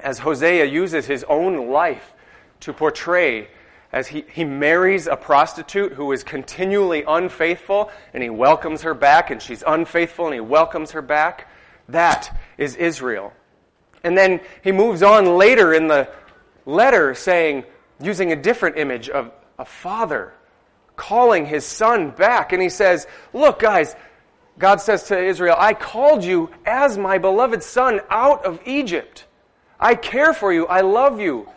as 0.00 0.18
Hosea 0.18 0.64
uses 0.64 1.06
his 1.06 1.24
own 1.24 1.70
life 1.70 2.12
to 2.60 2.72
portray 2.72 3.48
as 3.92 4.08
he, 4.08 4.24
he 4.32 4.44
marries 4.44 5.06
a 5.06 5.16
prostitute 5.16 5.92
who 5.92 6.12
is 6.12 6.24
continually 6.24 7.04
unfaithful 7.06 7.90
and 8.14 8.22
he 8.22 8.30
welcomes 8.30 8.82
her 8.82 8.94
back 8.94 9.30
and 9.30 9.42
she's 9.42 9.62
unfaithful 9.66 10.26
and 10.26 10.34
he 10.34 10.40
welcomes 10.40 10.92
her 10.92 11.02
back. 11.02 11.48
That 11.88 12.34
is 12.56 12.74
Israel. 12.76 13.32
And 14.02 14.16
then 14.16 14.40
he 14.64 14.72
moves 14.72 15.02
on 15.02 15.36
later 15.36 15.74
in 15.74 15.88
the 15.88 16.08
letter 16.64 17.14
saying, 17.14 17.64
using 18.00 18.32
a 18.32 18.36
different 18.36 18.78
image 18.78 19.08
of 19.08 19.30
a 19.58 19.64
father 19.64 20.32
calling 20.96 21.46
his 21.46 21.64
son 21.64 22.10
back. 22.10 22.52
And 22.52 22.62
he 22.62 22.68
says, 22.68 23.06
Look, 23.32 23.60
guys, 23.60 23.94
God 24.58 24.80
says 24.80 25.04
to 25.04 25.22
Israel, 25.22 25.56
I 25.58 25.74
called 25.74 26.24
you 26.24 26.50
as 26.66 26.98
my 26.98 27.18
beloved 27.18 27.62
son 27.62 28.00
out 28.10 28.44
of 28.44 28.60
Egypt. 28.66 29.26
I 29.78 29.94
care 29.94 30.32
for 30.32 30.52
you. 30.52 30.66
I 30.66 30.80
love 30.80 31.20
you. 31.20 31.48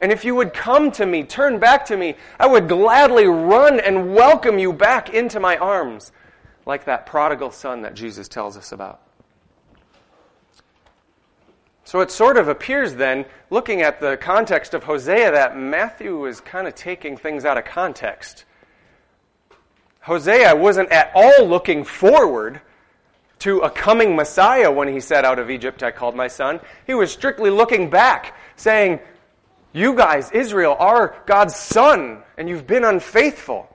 And 0.00 0.12
if 0.12 0.24
you 0.24 0.34
would 0.34 0.52
come 0.52 0.90
to 0.92 1.06
me, 1.06 1.22
turn 1.24 1.58
back 1.58 1.86
to 1.86 1.96
me, 1.96 2.16
I 2.38 2.46
would 2.46 2.68
gladly 2.68 3.26
run 3.26 3.80
and 3.80 4.14
welcome 4.14 4.58
you 4.58 4.72
back 4.72 5.14
into 5.14 5.40
my 5.40 5.56
arms, 5.56 6.12
like 6.66 6.84
that 6.84 7.06
prodigal 7.06 7.50
son 7.50 7.82
that 7.82 7.94
Jesus 7.94 8.28
tells 8.28 8.56
us 8.56 8.72
about. 8.72 9.00
So 11.84 12.00
it 12.00 12.10
sort 12.10 12.36
of 12.36 12.48
appears 12.48 12.94
then, 12.96 13.24
looking 13.48 13.80
at 13.80 14.00
the 14.00 14.16
context 14.16 14.74
of 14.74 14.82
Hosea, 14.82 15.30
that 15.30 15.56
Matthew 15.56 16.26
is 16.26 16.40
kind 16.40 16.66
of 16.66 16.74
taking 16.74 17.16
things 17.16 17.44
out 17.44 17.56
of 17.56 17.64
context. 17.64 18.44
Hosea 20.00 20.54
wasn't 20.54 20.90
at 20.90 21.12
all 21.14 21.46
looking 21.46 21.84
forward 21.84 22.60
to 23.38 23.60
a 23.60 23.70
coming 23.70 24.16
Messiah 24.16 24.70
when 24.70 24.88
he 24.88 24.98
said, 24.98 25.24
Out 25.24 25.38
of 25.38 25.48
Egypt 25.48 25.82
I 25.82 25.90
called 25.92 26.16
my 26.16 26.26
son. 26.26 26.60
He 26.86 26.94
was 26.94 27.12
strictly 27.12 27.50
looking 27.50 27.88
back, 27.88 28.36
saying, 28.56 28.98
You 29.76 29.94
guys, 29.94 30.30
Israel, 30.30 30.74
are 30.78 31.14
God's 31.26 31.54
son, 31.54 32.22
and 32.38 32.48
you've 32.48 32.66
been 32.66 32.82
unfaithful. 32.82 33.68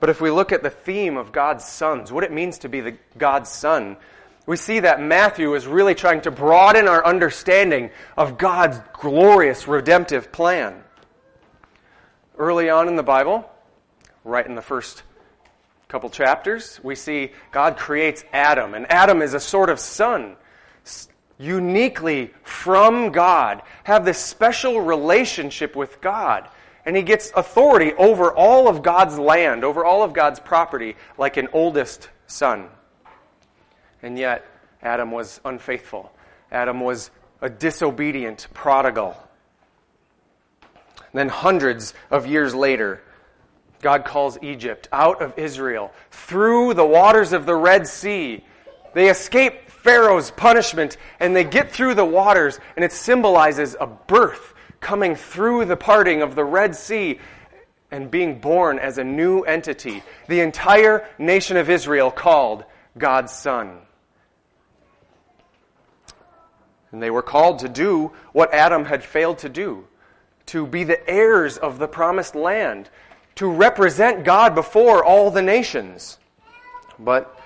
But 0.00 0.10
if 0.10 0.20
we 0.20 0.32
look 0.32 0.50
at 0.50 0.64
the 0.64 0.70
theme 0.70 1.16
of 1.16 1.30
God's 1.30 1.64
sons, 1.64 2.10
what 2.10 2.24
it 2.24 2.32
means 2.32 2.58
to 2.58 2.68
be 2.68 2.80
the 2.80 2.96
God's 3.16 3.48
son, 3.48 3.98
we 4.46 4.56
see 4.56 4.80
that 4.80 5.00
Matthew 5.00 5.54
is 5.54 5.64
really 5.68 5.94
trying 5.94 6.22
to 6.22 6.32
broaden 6.32 6.88
our 6.88 7.06
understanding 7.06 7.90
of 8.16 8.36
God's 8.36 8.80
glorious 8.94 9.68
redemptive 9.68 10.32
plan 10.32 10.82
early 12.36 12.68
on 12.68 12.88
in 12.88 12.96
the 12.96 13.04
Bible, 13.04 13.48
right 14.24 14.44
in 14.44 14.56
the 14.56 14.60
first 14.60 15.04
couple 15.86 16.10
chapters, 16.10 16.80
we 16.82 16.96
see 16.96 17.30
God 17.52 17.76
creates 17.76 18.24
Adam, 18.32 18.74
and 18.74 18.90
Adam 18.90 19.22
is 19.22 19.34
a 19.34 19.40
sort 19.40 19.70
of 19.70 19.78
son, 19.78 20.34
uniquely 21.40 22.32
from 22.42 23.10
God, 23.10 23.62
have 23.84 24.04
this 24.04 24.18
special 24.18 24.80
relationship 24.82 25.74
with 25.74 26.00
God. 26.00 26.48
And 26.84 26.96
he 26.96 27.02
gets 27.02 27.32
authority 27.34 27.92
over 27.94 28.32
all 28.32 28.68
of 28.68 28.82
God's 28.82 29.18
land, 29.18 29.64
over 29.64 29.84
all 29.84 30.02
of 30.02 30.12
God's 30.12 30.38
property, 30.38 30.96
like 31.18 31.36
an 31.36 31.48
oldest 31.52 32.08
son. 32.26 32.68
And 34.02 34.18
yet, 34.18 34.46
Adam 34.82 35.10
was 35.10 35.40
unfaithful. 35.44 36.12
Adam 36.52 36.80
was 36.80 37.10
a 37.40 37.48
disobedient 37.50 38.48
prodigal. 38.54 39.16
Then, 41.12 41.28
hundreds 41.28 41.94
of 42.10 42.26
years 42.26 42.54
later, 42.54 43.02
God 43.82 44.04
calls 44.04 44.38
Egypt 44.42 44.88
out 44.92 45.22
of 45.22 45.38
Israel 45.38 45.92
through 46.10 46.74
the 46.74 46.84
waters 46.84 47.32
of 47.32 47.46
the 47.46 47.54
Red 47.54 47.86
Sea. 47.86 48.44
They 48.94 49.08
escape 49.08 49.69
Pharaoh's 49.82 50.30
punishment 50.30 50.96
and 51.18 51.34
they 51.34 51.44
get 51.44 51.70
through 51.70 51.94
the 51.94 52.04
waters, 52.04 52.58
and 52.76 52.84
it 52.84 52.92
symbolizes 52.92 53.76
a 53.80 53.86
birth 53.86 54.54
coming 54.80 55.14
through 55.14 55.64
the 55.64 55.76
parting 55.76 56.22
of 56.22 56.34
the 56.34 56.44
Red 56.44 56.74
Sea 56.74 57.18
and 57.90 58.10
being 58.10 58.40
born 58.40 58.78
as 58.78 58.98
a 58.98 59.04
new 59.04 59.42
entity. 59.42 60.02
The 60.28 60.40
entire 60.40 61.06
nation 61.18 61.56
of 61.56 61.68
Israel 61.68 62.10
called 62.10 62.64
God's 62.96 63.32
Son. 63.32 63.78
And 66.92 67.02
they 67.02 67.10
were 67.10 67.22
called 67.22 67.60
to 67.60 67.68
do 67.68 68.12
what 68.32 68.52
Adam 68.52 68.84
had 68.84 69.04
failed 69.04 69.38
to 69.38 69.48
do 69.48 69.86
to 70.46 70.66
be 70.66 70.82
the 70.82 71.08
heirs 71.08 71.56
of 71.58 71.78
the 71.78 71.86
promised 71.86 72.34
land, 72.34 72.90
to 73.36 73.48
represent 73.48 74.24
God 74.24 74.52
before 74.52 75.04
all 75.04 75.30
the 75.30 75.42
nations. 75.42 76.18
But 76.98 77.39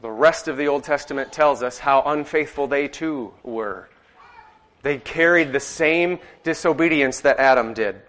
the 0.00 0.10
rest 0.10 0.48
of 0.48 0.56
the 0.56 0.68
Old 0.68 0.84
Testament 0.84 1.32
tells 1.32 1.62
us 1.62 1.78
how 1.78 2.02
unfaithful 2.06 2.66
they 2.68 2.86
too 2.88 3.34
were. 3.42 3.88
They 4.82 4.98
carried 4.98 5.52
the 5.52 5.60
same 5.60 6.20
disobedience 6.44 7.20
that 7.20 7.38
Adam 7.38 7.74
did. 7.74 8.00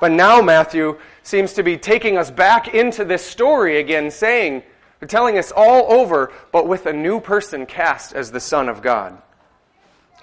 But 0.00 0.12
now 0.12 0.40
Matthew 0.40 0.98
seems 1.22 1.54
to 1.54 1.62
be 1.62 1.76
taking 1.76 2.16
us 2.16 2.30
back 2.30 2.74
into 2.74 3.04
this 3.04 3.24
story 3.24 3.78
again, 3.78 4.10
saying, 4.10 4.62
telling 5.08 5.36
us 5.36 5.52
all 5.54 5.92
over, 5.92 6.32
but 6.52 6.66
with 6.68 6.86
a 6.86 6.92
new 6.92 7.20
person 7.20 7.66
cast 7.66 8.14
as 8.14 8.30
the 8.30 8.40
Son 8.40 8.68
of 8.68 8.80
God. 8.80 9.20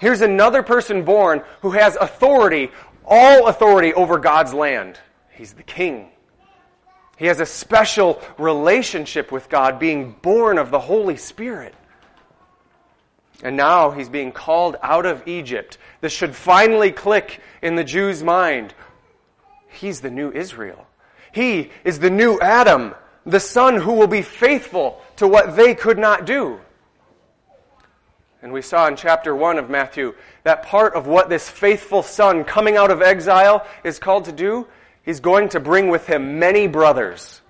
Here's 0.00 0.20
another 0.20 0.62
person 0.62 1.04
born 1.04 1.42
who 1.60 1.70
has 1.70 1.96
authority 1.96 2.70
all 3.04 3.48
authority 3.48 3.92
over 3.94 4.18
God's 4.18 4.54
land. 4.54 4.98
He's 5.32 5.52
the 5.52 5.62
king. 5.62 6.11
He 7.22 7.28
has 7.28 7.38
a 7.38 7.46
special 7.46 8.20
relationship 8.36 9.30
with 9.30 9.48
God, 9.48 9.78
being 9.78 10.16
born 10.22 10.58
of 10.58 10.72
the 10.72 10.80
Holy 10.80 11.16
Spirit. 11.16 11.72
And 13.44 13.56
now 13.56 13.92
he's 13.92 14.08
being 14.08 14.32
called 14.32 14.74
out 14.82 15.06
of 15.06 15.28
Egypt. 15.28 15.78
This 16.00 16.12
should 16.12 16.34
finally 16.34 16.90
click 16.90 17.40
in 17.62 17.76
the 17.76 17.84
Jew's 17.84 18.24
mind. 18.24 18.74
He's 19.68 20.00
the 20.00 20.10
new 20.10 20.32
Israel. 20.32 20.84
He 21.30 21.70
is 21.84 22.00
the 22.00 22.10
new 22.10 22.40
Adam, 22.40 22.92
the 23.24 23.38
son 23.38 23.76
who 23.76 23.92
will 23.92 24.08
be 24.08 24.22
faithful 24.22 25.00
to 25.18 25.28
what 25.28 25.54
they 25.54 25.76
could 25.76 26.00
not 26.00 26.26
do. 26.26 26.58
And 28.42 28.52
we 28.52 28.62
saw 28.62 28.88
in 28.88 28.96
chapter 28.96 29.32
1 29.32 29.58
of 29.58 29.70
Matthew 29.70 30.16
that 30.42 30.64
part 30.64 30.96
of 30.96 31.06
what 31.06 31.28
this 31.28 31.48
faithful 31.48 32.02
son 32.02 32.42
coming 32.42 32.76
out 32.76 32.90
of 32.90 33.00
exile 33.00 33.64
is 33.84 34.00
called 34.00 34.24
to 34.24 34.32
do. 34.32 34.66
He's 35.02 35.20
going 35.20 35.48
to 35.50 35.60
bring 35.60 35.88
with 35.88 36.06
him 36.06 36.38
many 36.38 36.66
brothers. 36.66 37.40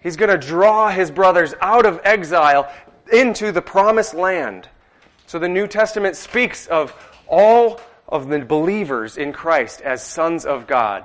He's 0.00 0.16
going 0.16 0.30
to 0.30 0.46
draw 0.46 0.90
his 0.90 1.10
brothers 1.10 1.54
out 1.60 1.86
of 1.86 2.00
exile 2.04 2.70
into 3.12 3.52
the 3.52 3.62
promised 3.62 4.14
land. 4.14 4.68
So 5.26 5.38
the 5.38 5.48
New 5.48 5.66
Testament 5.66 6.16
speaks 6.16 6.66
of 6.66 6.92
all 7.26 7.80
of 8.08 8.28
the 8.28 8.40
believers 8.40 9.16
in 9.16 9.32
Christ 9.32 9.80
as 9.80 10.02
sons 10.04 10.44
of 10.44 10.66
God, 10.66 11.04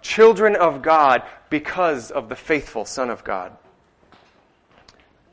children 0.00 0.56
of 0.56 0.82
God 0.82 1.22
because 1.50 2.10
of 2.10 2.28
the 2.28 2.36
faithful 2.36 2.84
Son 2.84 3.10
of 3.10 3.24
God. 3.24 3.52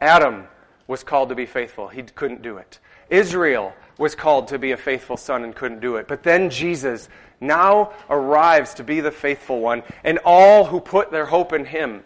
Adam 0.01 0.47
was 0.87 1.03
called 1.03 1.29
to 1.29 1.35
be 1.35 1.45
faithful. 1.45 1.87
He 1.87 2.03
couldn't 2.03 2.41
do 2.41 2.57
it. 2.57 2.79
Israel 3.09 3.73
was 3.97 4.15
called 4.15 4.49
to 4.49 4.59
be 4.59 4.71
a 4.71 4.77
faithful 4.77 5.17
son 5.17 5.43
and 5.43 5.55
couldn't 5.55 5.79
do 5.79 5.95
it. 5.95 6.07
But 6.07 6.23
then 6.23 6.49
Jesus 6.49 7.09
now 7.39 7.93
arrives 8.09 8.73
to 8.75 8.83
be 8.83 9.01
the 9.01 9.11
faithful 9.11 9.59
one, 9.59 9.83
and 10.03 10.19
all 10.25 10.65
who 10.65 10.79
put 10.79 11.11
their 11.11 11.25
hope 11.25 11.53
in 11.53 11.65
him 11.65 12.03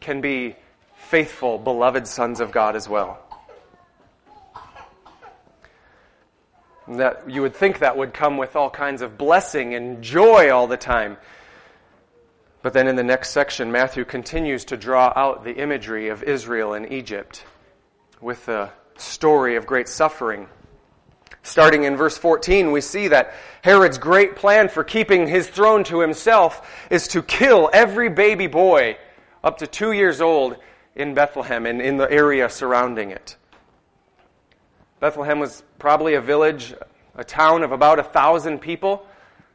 can 0.00 0.20
be 0.20 0.56
faithful, 0.96 1.58
beloved 1.58 2.06
sons 2.06 2.40
of 2.40 2.52
God 2.52 2.76
as 2.76 2.88
well. 2.88 3.22
That 6.88 7.28
you 7.28 7.42
would 7.42 7.54
think 7.54 7.80
that 7.80 7.96
would 7.96 8.14
come 8.14 8.36
with 8.36 8.54
all 8.54 8.70
kinds 8.70 9.02
of 9.02 9.18
blessing 9.18 9.74
and 9.74 10.02
joy 10.02 10.50
all 10.50 10.68
the 10.68 10.76
time. 10.76 11.16
But 12.62 12.72
then 12.72 12.86
in 12.86 12.96
the 12.96 13.02
next 13.02 13.30
section, 13.30 13.72
Matthew 13.72 14.04
continues 14.04 14.64
to 14.66 14.76
draw 14.76 15.12
out 15.16 15.44
the 15.44 15.56
imagery 15.56 16.08
of 16.08 16.22
Israel 16.22 16.74
and 16.74 16.92
Egypt 16.92 17.44
with 18.20 18.46
the 18.46 18.70
story 18.96 19.56
of 19.56 19.66
great 19.66 19.88
suffering. 19.88 20.48
Starting 21.46 21.84
in 21.84 21.96
verse 21.96 22.18
14, 22.18 22.72
we 22.72 22.80
see 22.80 23.06
that 23.06 23.32
Herod's 23.62 23.98
great 23.98 24.34
plan 24.34 24.68
for 24.68 24.82
keeping 24.82 25.28
his 25.28 25.46
throne 25.46 25.84
to 25.84 26.00
himself 26.00 26.68
is 26.90 27.06
to 27.08 27.22
kill 27.22 27.70
every 27.72 28.08
baby 28.08 28.48
boy 28.48 28.98
up 29.44 29.58
to 29.58 29.66
two 29.68 29.92
years 29.92 30.20
old 30.20 30.56
in 30.96 31.14
Bethlehem 31.14 31.64
and 31.64 31.80
in 31.80 31.98
the 31.98 32.10
area 32.10 32.48
surrounding 32.48 33.12
it. 33.12 33.36
Bethlehem 34.98 35.38
was 35.38 35.62
probably 35.78 36.14
a 36.14 36.20
village, 36.20 36.74
a 37.14 37.22
town 37.22 37.62
of 37.62 37.70
about 37.70 38.00
a 38.00 38.02
thousand 38.02 38.58
people. 38.58 39.06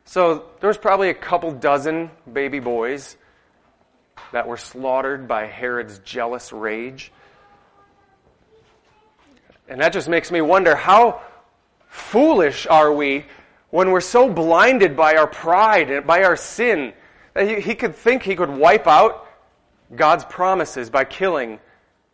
So 0.06 0.46
there 0.62 0.70
was 0.70 0.78
probably 0.78 1.10
a 1.10 1.14
couple 1.14 1.52
dozen 1.52 2.10
baby 2.32 2.60
boys 2.60 3.18
that 4.32 4.48
were 4.48 4.56
slaughtered 4.56 5.28
by 5.28 5.46
Herod's 5.46 6.00
jealous 6.00 6.54
rage. 6.54 7.12
And 9.68 9.82
that 9.82 9.92
just 9.92 10.08
makes 10.08 10.32
me 10.32 10.40
wonder 10.40 10.74
how 10.74 11.22
foolish 11.92 12.66
are 12.68 12.92
we 12.92 13.26
when 13.70 13.92
we're 13.92 14.02
so 14.02 14.30
blinded 14.30 14.96
by 14.96 15.16
our 15.16 15.28
pride 15.28 15.92
and 15.92 16.08
by 16.08 16.24
our 16.24 16.38
sin 16.38 16.94
that 17.34 17.48
he, 17.48 17.62
he 17.62 17.76
could 17.76 17.96
think 17.96 18.24
he 18.24 18.36
could 18.36 18.50
wipe 18.50 18.88
out 18.88 19.28
God's 19.94 20.26
promises 20.26 20.90
by 20.90 21.04
killing 21.04 21.60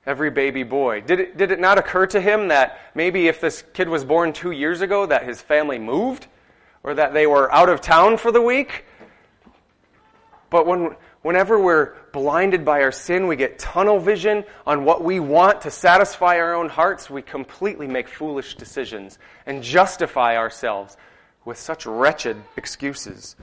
every 0.05 0.31
baby 0.31 0.63
boy. 0.63 1.01
Did 1.01 1.19
it, 1.19 1.37
did 1.37 1.51
it 1.51 1.59
not 1.59 1.77
occur 1.77 2.07
to 2.07 2.19
him 2.19 2.47
that 2.47 2.79
maybe 2.95 3.27
if 3.27 3.39
this 3.39 3.63
kid 3.73 3.87
was 3.87 4.03
born 4.03 4.33
two 4.33 4.51
years 4.51 4.81
ago, 4.81 5.05
that 5.05 5.25
his 5.25 5.41
family 5.41 5.79
moved? 5.79 6.27
Or 6.83 6.93
that 6.93 7.13
they 7.13 7.27
were 7.27 7.51
out 7.53 7.69
of 7.69 7.81
town 7.81 8.17
for 8.17 8.31
the 8.31 8.41
week? 8.41 8.85
But 10.49 10.65
when, 10.65 10.95
Whenever 11.27 11.59
we're 11.59 11.93
blinded 12.17 12.65
by 12.65 12.81
our 12.81 12.91
sin, 12.91 13.27
we 13.27 13.35
get 13.35 13.59
tunnel 13.59 13.99
vision 13.99 14.43
on 14.65 14.83
what 14.83 15.03
we 15.03 15.19
want 15.19 15.61
to 15.61 15.69
satisfy 15.69 16.39
our 16.39 16.55
own 16.55 16.67
hearts, 16.67 17.11
we 17.11 17.21
completely 17.21 17.85
make 17.85 18.07
foolish 18.07 18.55
decisions 18.55 19.19
and 19.45 19.61
justify 19.61 20.35
ourselves 20.35 20.97
with 21.45 21.59
such 21.59 21.85
wretched 21.85 22.35
excuses. 22.55 23.35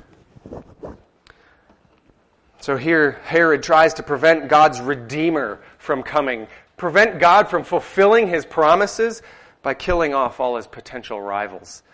So 2.58 2.76
here, 2.76 3.12
Herod 3.22 3.62
tries 3.62 3.94
to 3.94 4.02
prevent 4.02 4.48
God's 4.48 4.80
Redeemer 4.80 5.60
from 5.78 6.02
coming, 6.02 6.48
prevent 6.76 7.20
God 7.20 7.48
from 7.48 7.62
fulfilling 7.62 8.26
his 8.26 8.44
promises 8.44 9.22
by 9.62 9.74
killing 9.74 10.14
off 10.14 10.40
all 10.40 10.56
his 10.56 10.66
potential 10.66 11.20
rivals. 11.20 11.84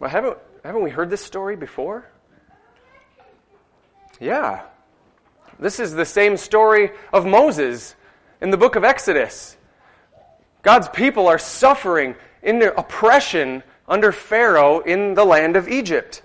Well, 0.00 0.10
haven't, 0.10 0.38
haven't 0.64 0.82
we 0.82 0.90
heard 0.90 1.08
this 1.08 1.24
story 1.24 1.54
before? 1.54 2.04
Yeah. 4.18 4.64
This 5.58 5.78
is 5.78 5.92
the 5.92 6.04
same 6.04 6.36
story 6.36 6.90
of 7.12 7.26
Moses 7.26 7.94
in 8.40 8.50
the 8.50 8.56
book 8.56 8.76
of 8.76 8.84
Exodus. 8.84 9.56
God's 10.62 10.88
people 10.88 11.28
are 11.28 11.38
suffering 11.38 12.14
in 12.42 12.58
their 12.58 12.72
oppression 12.72 13.62
under 13.86 14.12
Pharaoh 14.12 14.80
in 14.80 15.14
the 15.14 15.24
land 15.24 15.56
of 15.56 15.68
Egypt. 15.68 16.22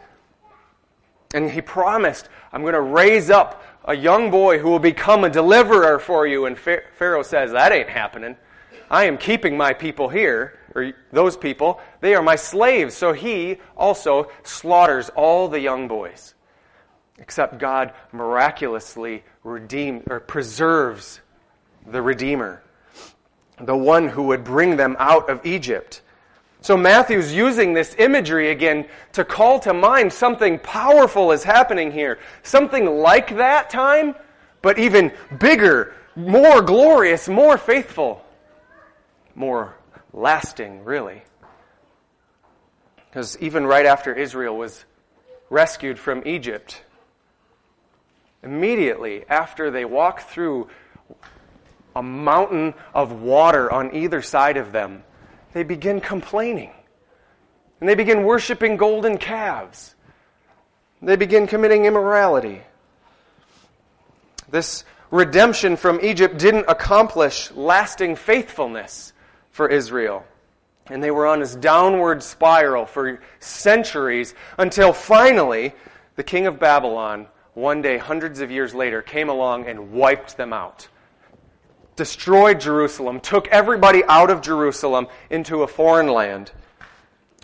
And 1.34 1.52
he 1.52 1.62
promised, 1.62 2.30
I'm 2.52 2.62
going 2.62 2.74
to 2.74 2.82
raise 2.82 3.30
up 3.30 3.64
a 3.86 3.96
young 3.96 4.32
boy 4.32 4.60
who 4.60 4.70
will 4.70 4.80
become 4.80 5.24
a 5.24 5.30
deliverer 5.30 6.00
for 6.00 6.26
you. 6.26 6.46
And 6.46 6.58
Pharaoh 6.58 7.24
says, 7.24 7.52
That 7.52 7.72
ain't 7.72 7.90
happening. 7.90 8.36
I 8.90 9.06
am 9.06 9.18
keeping 9.18 9.56
my 9.56 9.74
people 9.74 10.10
here, 10.10 10.58
or 10.74 10.94
those 11.12 11.38
people. 11.38 11.80
They 12.02 12.16
are 12.16 12.24
my 12.24 12.36
slaves. 12.36 12.96
So 12.96 13.14
he 13.14 13.58
also 13.78 14.32
slaughters 14.44 15.10
all 15.10 15.48
the 15.48 15.60
young 15.60 15.88
boys 15.88 16.34
except 17.20 17.60
God 17.60 17.94
miraculously 18.12 19.24
redeems 19.44 20.04
or 20.10 20.20
preserves 20.20 21.22
the 21.86 22.02
Redeemer, 22.02 22.64
the 23.60 23.76
one 23.76 24.08
who 24.08 24.24
would 24.24 24.44
bring 24.44 24.78
them 24.78 24.96
out 25.00 25.30
of 25.30 25.46
Egypt. 25.46 26.02
So 26.62 26.76
Matthew's 26.76 27.34
using 27.34 27.74
this 27.74 27.96
imagery 27.98 28.52
again 28.52 28.86
to 29.14 29.24
call 29.24 29.60
to 29.62 29.74
mind 29.74 30.12
something 30.12 30.60
powerful 30.60 31.32
is 31.32 31.44
happening 31.44 31.92
here. 31.92 32.20
Something 32.44 32.86
like 32.86 33.38
that 33.38 33.70
time, 33.70 34.16
but 34.62 34.78
even 34.78 35.14
bigger, 35.40 35.94
more 36.16 36.62
glorious, 36.62 37.30
more 37.30 37.58
faithful, 37.58 38.24
more 39.36 39.76
lasting, 40.12 40.84
really. 40.84 41.22
Because 43.10 43.38
even 43.40 43.66
right 43.66 43.86
after 43.86 44.14
Israel 44.14 44.58
was 44.58 44.84
rescued 45.50 45.98
from 45.98 46.24
Egypt, 46.28 46.84
Immediately 48.44 49.26
after 49.28 49.70
they 49.70 49.86
walk 49.86 50.22
through 50.22 50.70
a 51.96 52.04
mountain 52.04 52.74
of 52.94 53.22
water 53.22 53.72
on 53.72 53.94
either 53.94 54.22
side 54.22 54.58
of 54.58 54.72
them, 54.72 55.04
they 55.54 55.64
begin 55.64 56.00
complaining. 56.00 56.72
And 57.80 57.90
they 57.90 57.96
begin 57.96 58.24
worshiping 58.24 58.78
golden 58.78 59.18
calves. 59.18 59.96
They 61.02 61.16
begin 61.16 61.48
committing 61.48 61.86
immorality. 61.86 62.62
This 64.50 64.84
redemption 65.12 65.78
from 65.78 66.00
Egypt 66.02 66.38
didn't 66.38 66.66
accomplish 66.68 67.52
lasting 67.52 68.16
faithfulness 68.16 69.14
for 69.52 69.68
Israel. 69.68 70.26
And 70.88 71.04
they 71.04 71.12
were 71.12 71.28
on 71.28 71.40
this 71.40 71.56
downward 71.56 72.24
spiral 72.24 72.86
for 72.86 73.22
centuries 73.40 74.34
until 74.58 74.92
finally 74.92 75.74
the 76.16 76.24
king 76.24 76.48
of 76.48 76.60
Babylon, 76.60 77.28
one 77.60 77.82
day, 77.82 77.98
hundreds 77.98 78.42
of 78.42 78.52
years 78.52 78.74
later, 78.74 79.02
came 79.02 79.30
along 79.30 79.68
and 79.68 79.92
wiped 79.92 80.38
them 80.38 80.54
out. 80.54 80.88
Destroyed 81.96 82.60
Jerusalem, 82.60 83.20
took 83.20 83.48
everybody 83.50 84.04
out 84.08 84.30
of 84.30 84.42
Jerusalem 84.42 85.08
into 85.30 85.64
a 85.64 85.68
foreign 85.68 86.08
land. 86.08 86.52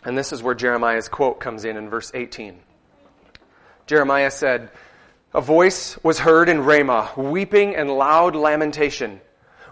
And 0.04 0.18
this 0.18 0.32
is 0.32 0.42
where 0.42 0.56
Jeremiah's 0.56 1.10
quote 1.10 1.40
comes 1.40 1.66
in 1.66 1.78
in 1.78 1.90
verse 1.90 2.12
18. 2.14 2.60
Jeremiah 3.88 4.32
said, 4.32 4.70
A 5.34 5.42
voice 5.42 5.98
was 6.04 6.20
heard 6.20 6.48
in 6.48 6.62
Ramah, 6.62 7.12
weeping 7.18 7.76
and 7.76 7.90
loud 7.90 8.36
lamentation. 8.36 9.20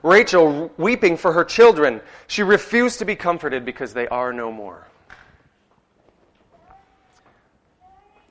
Rachel 0.04 0.70
weeping 0.78 1.16
for 1.16 1.32
her 1.32 1.46
children. 1.46 2.02
She 2.28 2.44
refused 2.44 3.00
to 3.00 3.06
be 3.06 3.16
comforted 3.16 3.64
because 3.64 3.94
they 3.94 4.08
are 4.10 4.34
no 4.34 4.52
more. 4.52 4.86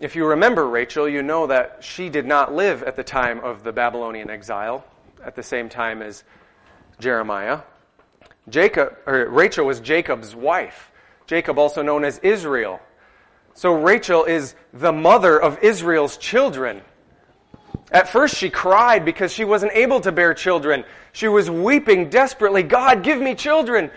If 0.02 0.16
you 0.16 0.26
remember 0.26 0.68
Rachel, 0.68 1.08
you 1.08 1.22
know 1.22 1.46
that 1.46 1.84
she 1.84 2.08
did 2.08 2.26
not 2.26 2.52
live 2.52 2.82
at 2.82 2.96
the 2.96 3.04
time 3.04 3.38
of 3.38 3.62
the 3.62 3.70
Babylonian 3.70 4.30
exile, 4.30 4.84
at 5.24 5.36
the 5.36 5.44
same 5.44 5.68
time 5.68 6.02
as 6.02 6.24
Jeremiah. 6.98 7.60
Jacob, 8.48 8.96
or 9.06 9.28
Rachel 9.28 9.64
was 9.64 9.78
Jacob's 9.78 10.34
wife. 10.34 10.90
Jacob, 11.28 11.56
also 11.56 11.82
known 11.82 12.04
as 12.04 12.18
Israel. 12.18 12.80
So 13.54 13.80
Rachel 13.80 14.24
is 14.24 14.56
the 14.72 14.90
mother 14.90 15.40
of 15.40 15.60
Israel's 15.62 16.16
children. 16.16 16.80
At 17.92 18.08
first, 18.08 18.34
she 18.34 18.50
cried 18.50 19.04
because 19.04 19.32
she 19.32 19.44
wasn't 19.44 19.70
able 19.72 20.00
to 20.00 20.10
bear 20.10 20.34
children. 20.34 20.82
She 21.12 21.28
was 21.28 21.48
weeping 21.48 22.10
desperately, 22.10 22.64
God, 22.64 23.04
give 23.04 23.20
me 23.20 23.36
children. 23.36 23.88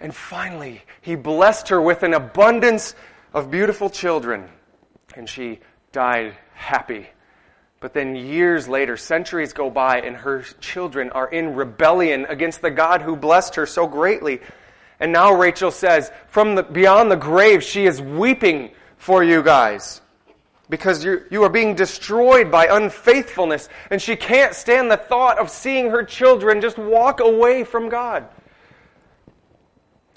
And 0.00 0.12
finally, 0.12 0.82
he 1.02 1.14
blessed 1.14 1.68
her 1.68 1.80
with 1.80 2.02
an 2.02 2.14
abundance 2.14 2.96
of 3.32 3.48
beautiful 3.48 3.90
children. 3.90 4.48
And 5.16 5.28
she 5.28 5.60
died 5.92 6.36
happy. 6.54 7.08
But 7.80 7.94
then 7.94 8.14
years 8.14 8.68
later, 8.68 8.96
centuries 8.96 9.52
go 9.52 9.68
by, 9.68 10.00
and 10.00 10.16
her 10.16 10.42
children 10.60 11.10
are 11.10 11.28
in 11.28 11.54
rebellion 11.54 12.26
against 12.28 12.62
the 12.62 12.70
God 12.70 13.02
who 13.02 13.16
blessed 13.16 13.56
her 13.56 13.66
so 13.66 13.86
greatly. 13.86 14.40
And 15.00 15.12
now 15.12 15.34
Rachel 15.34 15.72
says, 15.72 16.12
from 16.28 16.54
the, 16.54 16.62
beyond 16.62 17.10
the 17.10 17.16
grave, 17.16 17.62
she 17.62 17.86
is 17.86 18.00
weeping 18.00 18.70
for 18.98 19.24
you 19.24 19.42
guys 19.42 20.00
because 20.72 21.04
you, 21.04 21.22
you 21.30 21.42
are 21.42 21.50
being 21.50 21.74
destroyed 21.74 22.50
by 22.50 22.66
unfaithfulness, 22.66 23.68
and 23.90 24.00
she 24.00 24.16
can't 24.16 24.54
stand 24.54 24.90
the 24.90 24.96
thought 24.96 25.38
of 25.38 25.50
seeing 25.50 25.90
her 25.90 26.02
children 26.02 26.62
just 26.62 26.78
walk 26.78 27.20
away 27.20 27.62
from 27.62 27.90
God. 27.90 28.26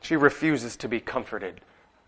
She 0.01 0.15
refuses 0.15 0.77
to 0.77 0.87
be 0.87 0.99
comforted. 1.01 1.59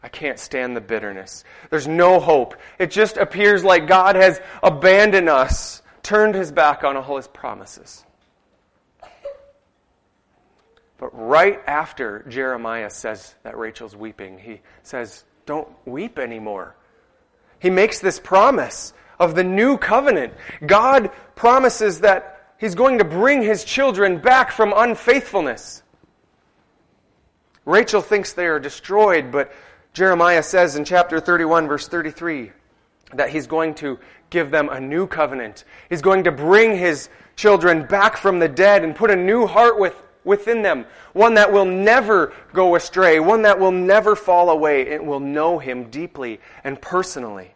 I 0.08 0.10
can't 0.10 0.40
stand 0.40 0.74
the 0.74 0.80
bitterness. 0.80 1.44
There's 1.70 1.86
no 1.86 2.22
hope. 2.22 2.56
It 2.80 2.92
just 2.92 3.18
appears 3.18 3.66
like 3.66 3.90
God 3.90 4.16
has 4.16 4.40
abandoned 4.64 5.28
us, 5.28 5.82
turned 6.02 6.34
his 6.34 6.50
back 6.50 6.86
on 6.86 6.96
all 6.96 7.18
his 7.18 7.28
promises. 7.28 8.06
But 10.98 11.10
right 11.12 11.60
after 11.68 12.24
Jeremiah 12.30 12.90
says 12.90 13.36
that 13.44 13.58
Rachel's 13.58 13.98
weeping, 13.98 14.40
he 14.40 14.62
says, 14.82 15.26
Don't 15.46 15.68
weep 15.86 16.20
anymore. 16.20 16.78
He 17.60 17.70
makes 17.70 18.00
this 18.00 18.18
promise 18.18 18.94
of 19.20 19.36
the 19.36 19.44
new 19.44 19.78
covenant. 19.78 20.34
God 20.66 21.12
promises 21.36 22.00
that 22.00 22.54
He's 22.58 22.76
going 22.76 23.00
to 23.00 23.04
bring 23.04 23.42
His 23.42 23.66
children 23.66 24.20
back 24.20 24.52
from 24.52 24.74
unfaithfulness. 24.74 25.84
Rachel 27.66 28.02
thinks 28.02 28.32
they 28.32 28.48
are 28.48 28.62
destroyed, 28.62 29.34
but 29.34 29.52
Jeremiah 29.94 30.44
says 30.44 30.76
in 30.76 30.86
chapter 30.86 31.20
31, 31.20 31.68
verse 31.68 31.88
33, 31.88 32.52
that 33.14 33.30
He's 33.30 33.48
going 33.48 33.76
to 33.76 34.00
give 34.30 34.52
them 34.52 34.70
a 34.70 34.80
new 34.80 35.08
covenant. 35.08 35.64
He's 35.90 36.02
going 36.02 36.26
to 36.26 36.32
bring 36.32 36.78
His 36.78 37.10
children 37.36 37.86
back 37.86 38.18
from 38.18 38.40
the 38.40 38.50
dead 38.50 38.84
and 38.84 38.96
put 38.96 39.12
a 39.12 39.16
new 39.16 39.48
heart 39.48 39.80
with, 39.80 39.96
within 40.24 40.62
them, 40.62 40.86
one 41.14 41.36
that 41.36 41.54
will 41.54 41.66
never 41.66 42.34
go 42.54 42.76
astray, 42.76 43.20
one 43.20 43.44
that 43.44 43.60
will 43.60 43.72
never 43.72 44.16
fall 44.16 44.50
away. 44.50 44.82
It 44.82 45.04
will 45.04 45.22
know 45.22 45.60
him 45.60 45.90
deeply 45.90 46.42
and 46.64 46.82
personally. 46.82 47.54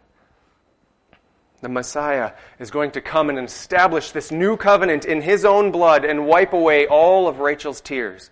The 1.60 1.68
Messiah 1.68 2.32
is 2.58 2.72
going 2.72 2.90
to 2.92 3.00
come 3.00 3.28
and 3.28 3.38
establish 3.38 4.10
this 4.10 4.32
new 4.32 4.56
covenant 4.56 5.04
in 5.04 5.20
his 5.20 5.44
own 5.44 5.70
blood 5.70 6.04
and 6.04 6.26
wipe 6.26 6.52
away 6.52 6.88
all 6.88 7.28
of 7.28 7.38
Rachel's 7.38 7.80
tears. 7.80 8.30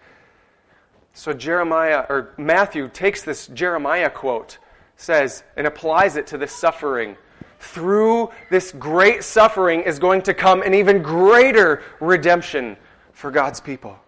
So 1.12 1.32
Jeremiah 1.32 2.06
or 2.08 2.34
Matthew 2.38 2.88
takes 2.88 3.22
this 3.22 3.46
Jeremiah 3.48 4.10
quote, 4.10 4.58
says, 4.96 5.42
and 5.56 5.66
applies 5.66 6.16
it 6.16 6.28
to 6.28 6.38
this 6.38 6.52
suffering. 6.52 7.16
Through 7.58 8.30
this 8.48 8.72
great 8.72 9.22
suffering 9.22 9.82
is 9.82 9.98
going 9.98 10.22
to 10.22 10.34
come 10.34 10.62
an 10.62 10.72
even 10.74 11.02
greater 11.02 11.82
redemption 12.00 12.76
for 13.12 13.30
God's 13.30 13.60
people. 13.60 13.98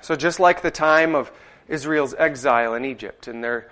So, 0.00 0.16
just 0.16 0.40
like 0.40 0.62
the 0.62 0.70
time 0.70 1.14
of 1.14 1.30
Israel's 1.68 2.12
exile 2.14 2.74
in 2.74 2.84
Egypt 2.84 3.28
and 3.28 3.42
their 3.42 3.70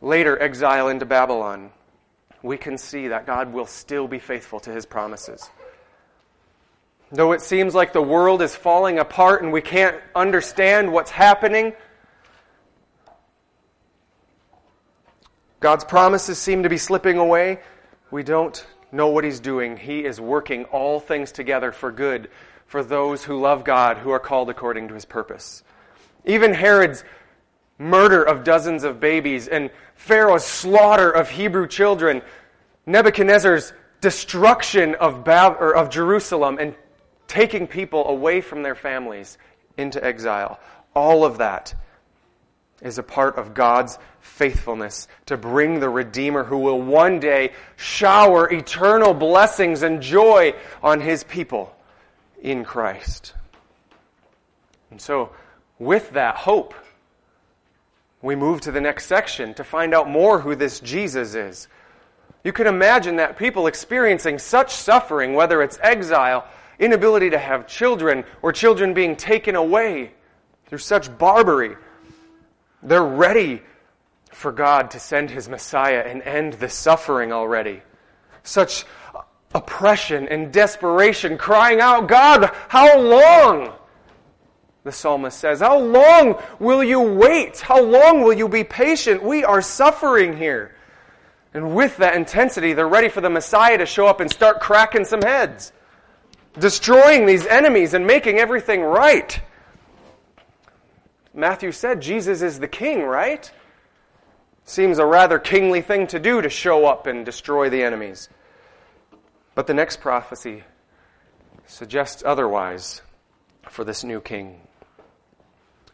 later 0.00 0.40
exile 0.42 0.88
into 0.88 1.06
Babylon, 1.06 1.70
we 2.42 2.56
can 2.56 2.76
see 2.76 3.08
that 3.08 3.26
God 3.26 3.52
will 3.52 3.66
still 3.66 4.08
be 4.08 4.18
faithful 4.18 4.58
to 4.60 4.72
his 4.72 4.86
promises. 4.86 5.50
Though 7.10 7.32
it 7.32 7.40
seems 7.40 7.74
like 7.74 7.92
the 7.92 8.02
world 8.02 8.42
is 8.42 8.54
falling 8.54 8.98
apart 8.98 9.42
and 9.42 9.52
we 9.52 9.62
can't 9.62 9.96
understand 10.14 10.92
what's 10.92 11.10
happening, 11.10 11.72
God's 15.60 15.84
promises 15.84 16.38
seem 16.38 16.64
to 16.64 16.68
be 16.68 16.78
slipping 16.78 17.16
away. 17.16 17.60
We 18.10 18.22
don't 18.22 18.64
know 18.92 19.08
what 19.08 19.24
He's 19.24 19.40
doing. 19.40 19.76
He 19.76 20.04
is 20.04 20.20
working 20.20 20.64
all 20.66 21.00
things 21.00 21.32
together 21.32 21.72
for 21.72 21.90
good 21.90 22.30
for 22.66 22.84
those 22.84 23.24
who 23.24 23.40
love 23.40 23.64
God, 23.64 23.96
who 23.96 24.10
are 24.10 24.18
called 24.18 24.50
according 24.50 24.88
to 24.88 24.94
His 24.94 25.06
purpose. 25.06 25.62
Even 26.26 26.52
Herod's 26.52 27.04
murder 27.78 28.22
of 28.22 28.44
dozens 28.44 28.84
of 28.84 29.00
babies 29.00 29.48
and 29.48 29.70
Pharaoh's 29.94 30.44
slaughter 30.44 31.10
of 31.10 31.30
Hebrew 31.30 31.66
children, 31.66 32.22
Nebuchadnezzar's 32.86 33.72
destruction 34.00 34.94
of, 34.96 35.24
Bab- 35.24 35.56
of 35.60 35.90
Jerusalem 35.90 36.58
and 36.60 36.74
taking 37.28 37.66
people 37.66 38.08
away 38.08 38.40
from 38.40 38.62
their 38.62 38.74
families 38.74 39.38
into 39.76 40.02
exile. 40.04 40.58
All 40.94 41.24
of 41.24 41.38
that 41.38 41.74
is 42.82 42.98
a 42.98 43.02
part 43.02 43.36
of 43.36 43.54
God's 43.54 43.98
faithfulness 44.20 45.08
to 45.26 45.36
bring 45.36 45.80
the 45.80 45.88
Redeemer 45.88 46.44
who 46.44 46.58
will 46.58 46.80
one 46.80 47.20
day 47.20 47.52
shower 47.76 48.52
eternal 48.52 49.14
blessings 49.14 49.82
and 49.82 50.00
joy 50.00 50.54
on 50.82 51.00
his 51.00 51.24
people 51.24 51.74
in 52.40 52.64
Christ. 52.64 53.34
And 54.90 55.00
so, 55.00 55.30
with 55.78 56.12
that 56.12 56.36
hope, 56.36 56.74
we 58.22 58.34
move 58.34 58.60
to 58.62 58.72
the 58.72 58.80
next 58.80 59.06
section 59.06 59.54
to 59.54 59.64
find 59.64 59.94
out 59.94 60.08
more 60.08 60.40
who 60.40 60.54
this 60.54 60.80
Jesus 60.80 61.34
is. 61.34 61.68
You 62.44 62.52
can 62.52 62.66
imagine 62.66 63.16
that 63.16 63.36
people 63.36 63.66
experiencing 63.66 64.38
such 64.38 64.72
suffering, 64.72 65.34
whether 65.34 65.62
it's 65.62 65.78
exile, 65.82 66.46
inability 66.78 67.30
to 67.30 67.38
have 67.38 67.66
children, 67.66 68.24
or 68.42 68.52
children 68.52 68.94
being 68.94 69.16
taken 69.16 69.56
away 69.56 70.12
through 70.66 70.78
such 70.78 71.16
barbarity, 71.18 71.76
they're 72.82 73.02
ready 73.02 73.62
for 74.30 74.52
God 74.52 74.92
to 74.92 75.00
send 75.00 75.30
his 75.30 75.48
Messiah 75.48 76.04
and 76.06 76.22
end 76.22 76.54
the 76.54 76.68
suffering 76.68 77.32
already. 77.32 77.82
Such 78.42 78.84
oppression 79.54 80.28
and 80.28 80.52
desperation, 80.52 81.38
crying 81.38 81.80
out, 81.80 82.06
God, 82.06 82.50
how 82.68 82.98
long? 82.98 83.72
the 84.88 84.92
psalmist 84.92 85.38
says. 85.38 85.60
How 85.60 85.78
long 85.78 86.42
will 86.58 86.82
you 86.82 87.00
wait? 87.00 87.60
How 87.60 87.82
long 87.82 88.22
will 88.22 88.32
you 88.32 88.48
be 88.48 88.64
patient? 88.64 89.22
We 89.22 89.44
are 89.44 89.60
suffering 89.60 90.36
here. 90.36 90.74
And 91.52 91.74
with 91.74 91.98
that 91.98 92.16
intensity, 92.16 92.72
they're 92.72 92.88
ready 92.88 93.08
for 93.08 93.20
the 93.20 93.30
Messiah 93.30 93.78
to 93.78 93.86
show 93.86 94.06
up 94.06 94.20
and 94.20 94.30
start 94.30 94.60
cracking 94.60 95.04
some 95.04 95.20
heads, 95.20 95.72
destroying 96.58 97.26
these 97.26 97.46
enemies 97.46 97.94
and 97.94 98.06
making 98.06 98.38
everything 98.38 98.82
right. 98.82 99.40
Matthew 101.34 101.72
said 101.72 102.00
Jesus 102.00 102.42
is 102.42 102.58
the 102.58 102.68
king, 102.68 103.02
right? 103.02 103.50
Seems 104.64 104.98
a 104.98 105.06
rather 105.06 105.38
kingly 105.38 105.80
thing 105.82 106.06
to 106.08 106.18
do 106.18 106.42
to 106.42 106.48
show 106.48 106.86
up 106.86 107.06
and 107.06 107.24
destroy 107.24 107.70
the 107.70 107.82
enemies. 107.82 108.28
But 109.54 109.66
the 109.66 109.74
next 109.74 110.00
prophecy 110.00 110.64
suggests 111.66 112.22
otherwise 112.24 113.02
for 113.68 113.84
this 113.84 114.04
new 114.04 114.20
king. 114.20 114.60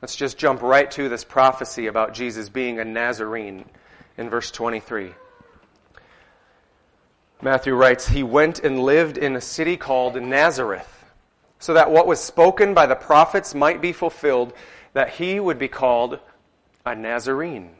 Let's 0.00 0.16
just 0.16 0.38
jump 0.38 0.62
right 0.62 0.90
to 0.92 1.08
this 1.08 1.24
prophecy 1.24 1.86
about 1.86 2.14
Jesus 2.14 2.48
being 2.48 2.78
a 2.78 2.84
Nazarene 2.84 3.64
in 4.18 4.28
verse 4.28 4.50
23. 4.50 5.12
Matthew 7.44 7.74
writes, 7.74 8.08
He 8.08 8.22
went 8.22 8.60
and 8.60 8.80
lived 8.80 9.18
in 9.18 9.36
a 9.36 9.40
city 9.40 9.76
called 9.76 10.20
Nazareth, 10.20 11.04
so 11.58 11.74
that 11.74 11.90
what 11.90 12.06
was 12.06 12.18
spoken 12.18 12.72
by 12.72 12.86
the 12.86 12.94
prophets 12.94 13.54
might 13.54 13.82
be 13.82 13.92
fulfilled, 13.92 14.54
that 14.94 15.10
he 15.10 15.38
would 15.38 15.58
be 15.58 15.68
called 15.68 16.20
a 16.86 16.94
Nazarene. 16.94 17.72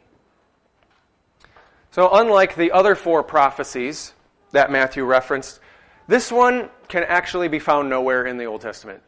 So, 1.93 2.11
unlike 2.13 2.57
the 2.57 2.73
other 2.73 2.95
four 2.95 3.23
prophecies 3.23 4.13
that 4.53 4.71
Matthew 4.71 5.03
referenced, 5.03 5.61
this 6.09 6.31
one 6.31 6.69
can 6.89 7.03
actually 7.05 7.49
be 7.49 7.59
found 7.59 7.89
nowhere 7.89 8.27
in 8.27 8.37
the 8.37 8.45
Old 8.45 8.61
Testament. 8.61 9.03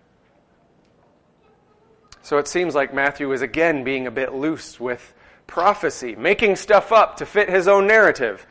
So 2.22 2.38
it 2.38 2.48
seems 2.48 2.74
like 2.74 2.94
Matthew 2.94 3.30
is 3.32 3.42
again 3.42 3.84
being 3.84 4.06
a 4.06 4.10
bit 4.10 4.32
loose 4.32 4.80
with 4.80 5.14
prophecy, 5.46 6.16
making 6.16 6.56
stuff 6.56 6.92
up 6.92 7.18
to 7.18 7.26
fit 7.26 7.50
his 7.50 7.68
own 7.68 7.86
narrative. 7.86 8.46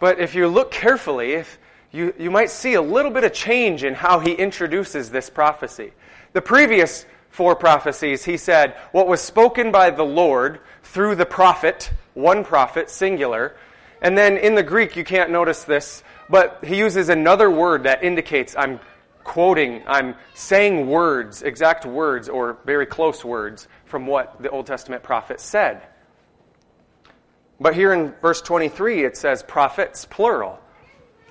But 0.00 0.20
if 0.20 0.34
you 0.34 0.48
look 0.48 0.70
carefully, 0.70 1.44
you, 1.92 2.14
you 2.18 2.30
might 2.30 2.50
see 2.50 2.74
a 2.74 2.82
little 2.82 3.10
bit 3.10 3.24
of 3.24 3.32
change 3.32 3.84
in 3.84 3.94
how 3.94 4.20
he 4.20 4.32
introduces 4.32 5.10
this 5.10 5.30
prophecy. 5.30 5.92
The 6.32 6.42
previous 6.42 7.06
four 7.30 7.54
prophecies, 7.54 8.24
he 8.24 8.36
said, 8.36 8.74
what 8.92 9.08
was 9.08 9.20
spoken 9.20 9.70
by 9.70 9.90
the 9.90 10.04
Lord 10.04 10.60
through 10.82 11.16
the 11.16 11.26
prophet, 11.26 11.90
one 12.14 12.44
prophet, 12.44 12.90
singular. 12.90 13.56
And 14.02 14.16
then 14.16 14.36
in 14.36 14.54
the 14.54 14.62
Greek, 14.62 14.96
you 14.96 15.04
can't 15.04 15.30
notice 15.30 15.64
this, 15.64 16.02
but 16.28 16.64
he 16.64 16.76
uses 16.76 17.08
another 17.08 17.50
word 17.50 17.84
that 17.84 18.04
indicates 18.04 18.54
I'm 18.56 18.80
quoting, 19.24 19.82
I'm 19.86 20.14
saying 20.34 20.86
words, 20.86 21.42
exact 21.42 21.84
words, 21.84 22.28
or 22.28 22.58
very 22.64 22.86
close 22.86 23.24
words 23.24 23.68
from 23.84 24.06
what 24.06 24.40
the 24.42 24.50
Old 24.50 24.66
Testament 24.66 25.02
prophet 25.02 25.40
said. 25.40 25.82
But 27.60 27.74
here 27.74 27.92
in 27.92 28.12
verse 28.20 28.42
23, 28.42 29.04
it 29.04 29.16
says 29.16 29.42
prophets, 29.42 30.04
plural. 30.04 30.58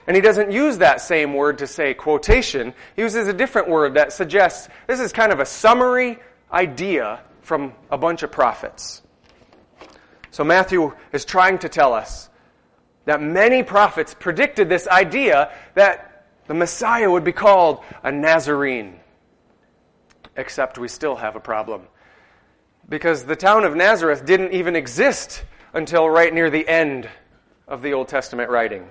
And 0.07 0.15
he 0.15 0.21
doesn't 0.21 0.51
use 0.51 0.79
that 0.79 1.01
same 1.01 1.33
word 1.33 1.59
to 1.59 1.67
say 1.67 1.93
quotation. 1.93 2.73
He 2.95 3.01
uses 3.01 3.27
a 3.27 3.33
different 3.33 3.69
word 3.69 3.95
that 3.95 4.13
suggests 4.13 4.69
this 4.87 4.99
is 4.99 5.11
kind 5.11 5.31
of 5.31 5.39
a 5.39 5.45
summary 5.45 6.19
idea 6.51 7.21
from 7.41 7.73
a 7.89 7.97
bunch 7.97 8.23
of 8.23 8.31
prophets. 8.31 9.01
So 10.31 10.43
Matthew 10.43 10.93
is 11.11 11.25
trying 11.25 11.59
to 11.59 11.69
tell 11.69 11.93
us 11.93 12.29
that 13.05 13.21
many 13.21 13.63
prophets 13.63 14.15
predicted 14.19 14.67
this 14.67 14.87
idea 14.87 15.51
that 15.75 16.27
the 16.47 16.53
Messiah 16.53 17.09
would 17.09 17.23
be 17.23 17.31
called 17.31 17.83
a 18.03 18.11
Nazarene. 18.11 18.99
Except 20.35 20.77
we 20.77 20.87
still 20.87 21.15
have 21.15 21.35
a 21.35 21.39
problem. 21.39 21.83
Because 22.87 23.25
the 23.25 23.35
town 23.35 23.63
of 23.63 23.75
Nazareth 23.75 24.25
didn't 24.25 24.51
even 24.53 24.75
exist 24.75 25.43
until 25.75 26.09
right 26.09 26.33
near 26.33 26.49
the 26.49 26.67
end 26.67 27.09
of 27.67 27.81
the 27.81 27.93
Old 27.93 28.07
Testament 28.07 28.49
writing. 28.49 28.87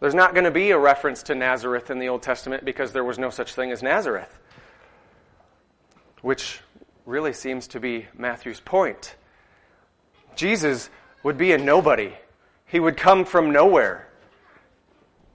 There's 0.00 0.14
not 0.14 0.34
going 0.34 0.44
to 0.44 0.50
be 0.50 0.72
a 0.72 0.78
reference 0.78 1.22
to 1.24 1.34
Nazareth 1.34 1.90
in 1.90 2.00
the 2.00 2.08
Old 2.08 2.22
Testament 2.22 2.64
because 2.64 2.92
there 2.92 3.04
was 3.04 3.18
no 3.18 3.30
such 3.30 3.54
thing 3.54 3.70
as 3.70 3.82
Nazareth, 3.82 4.36
which 6.22 6.60
really 7.06 7.32
seems 7.32 7.68
to 7.68 7.80
be 7.80 8.06
Matthew's 8.16 8.60
point. 8.60 9.14
Jesus 10.34 10.90
would 11.22 11.38
be 11.38 11.52
a 11.52 11.58
nobody, 11.58 12.12
he 12.66 12.80
would 12.80 12.96
come 12.96 13.24
from 13.24 13.52
nowhere. 13.52 14.08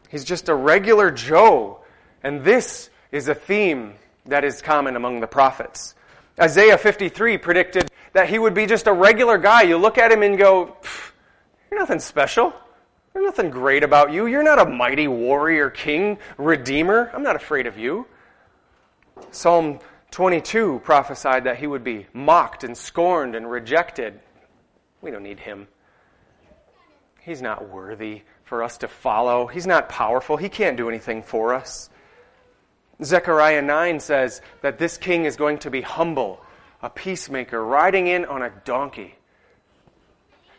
He's 0.10 0.24
just 0.24 0.50
a 0.50 0.54
regular 0.54 1.12
Joe. 1.12 1.80
And 2.22 2.44
this 2.44 2.90
is 3.12 3.28
a 3.28 3.36
theme 3.36 3.96
that 4.26 4.44
is 4.44 4.62
common 4.62 4.96
among 4.96 5.22
the 5.22 5.28
prophets. 5.28 5.96
Isaiah 6.40 6.78
53 6.78 7.38
predicted 7.40 7.90
that 8.14 8.30
he 8.30 8.40
would 8.40 8.54
be 8.54 8.66
just 8.66 8.88
a 8.88 8.94
regular 8.94 9.38
guy. 9.38 9.64
You 9.64 9.78
look 9.78 9.98
at 9.98 10.12
him 10.12 10.24
and 10.24 10.38
go, 10.38 10.78
You're 11.70 11.80
nothing 11.80 12.00
special. 12.00 12.54
There's 13.14 13.26
nothing 13.26 13.52
great 13.52 13.84
about 13.84 14.12
you. 14.12 14.26
You're 14.26 14.44
not 14.44 14.60
a 14.60 14.66
mighty 14.66 15.08
warrior, 15.08 15.70
king, 15.70 16.18
redeemer. 16.38 17.12
I'm 17.14 17.22
not 17.22 17.36
afraid 17.36 17.68
of 17.68 17.78
you. 17.78 18.08
Psalm 19.30 19.80
22 20.12 20.82
prophesied 20.84 21.44
that 21.44 21.58
he 21.58 21.68
would 21.68 21.84
be 21.84 22.08
mocked 22.14 22.64
and 22.64 22.76
scorned 22.76 23.36
and 23.36 23.50
rejected. 23.50 24.20
We 25.02 25.12
don't 25.12 25.24
need 25.24 25.40
him. 25.40 25.68
He's 27.22 27.42
not 27.42 27.70
worthy 27.70 28.24
for 28.44 28.64
us 28.64 28.78
to 28.80 28.88
follow. 28.88 29.48
He's 29.48 29.68
not 29.68 29.90
powerful. 29.90 30.38
He 30.38 30.50
can't 30.50 30.78
do 30.78 30.90
anything 30.90 31.24
for 31.24 31.54
us. 31.54 31.90
Zechariah 33.04 33.62
9 33.62 34.00
says 34.00 34.42
that 34.62 34.78
this 34.78 34.98
king 34.98 35.26
is 35.26 35.36
going 35.36 35.60
to 35.60 35.72
be 35.72 35.82
humble 35.82 36.42
a 36.84 36.90
peacemaker 36.90 37.64
riding 37.66 38.08
in 38.08 38.26
on 38.26 38.44
a 38.44 38.52
donkey. 38.66 39.16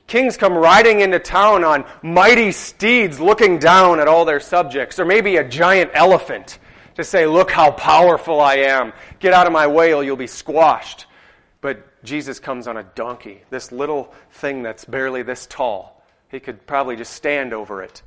Kings 0.07 0.37
come 0.37 0.55
riding 0.55 1.01
into 1.01 1.19
town 1.19 1.65
on 1.65 1.85
mighty 2.03 2.51
steeds 2.51 3.21
looking 3.21 3.59
down 3.59 4.01
at 4.01 4.09
all 4.09 4.25
their 4.25 4.41
subjects, 4.41 4.99
or 4.99 5.05
maybe 5.05 5.37
a 5.37 5.49
giant 5.49 5.91
elephant 5.95 6.59
to 6.97 7.05
say, 7.05 7.27
Look 7.27 7.51
how 7.51 7.71
powerful 7.71 8.41
I 8.41 8.57
am. 8.57 8.93
Get 9.21 9.35
out 9.35 9.47
of 9.47 9.53
my 9.53 9.67
way 9.67 9.93
or 9.93 10.03
you'll 10.03 10.17
be 10.17 10.27
squashed. 10.27 11.07
But 11.61 12.03
Jesus 12.05 12.39
comes 12.41 12.67
on 12.67 12.77
a 12.79 12.83
donkey, 12.83 13.43
this 13.51 13.71
little 13.71 14.13
thing 14.33 14.63
that's 14.63 14.85
barely 14.85 15.23
this 15.23 15.47
tall. 15.47 16.03
He 16.31 16.41
could 16.41 16.67
probably 16.67 16.97
just 16.97 17.13
stand 17.13 17.53
over 17.53 17.83
it. 17.83 18.03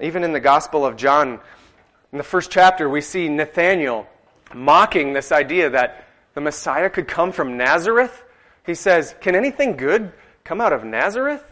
Even 0.00 0.22
in 0.22 0.32
the 0.32 0.40
Gospel 0.40 0.84
of 0.84 0.96
John, 0.96 1.40
in 2.12 2.18
the 2.18 2.24
first 2.24 2.50
chapter, 2.50 2.88
we 2.88 3.00
see 3.00 3.28
Nathanael 3.28 4.06
mocking 4.54 5.12
this 5.12 5.32
idea 5.32 5.70
that 5.70 6.06
the 6.34 6.40
Messiah 6.40 6.90
could 6.90 7.08
come 7.08 7.32
from 7.32 7.56
Nazareth. 7.56 8.22
He 8.64 8.74
says, 8.74 9.14
Can 9.20 9.34
anything 9.34 9.76
good 9.76 10.12
come 10.44 10.60
out 10.60 10.72
of 10.72 10.84
Nazareth? 10.84 11.42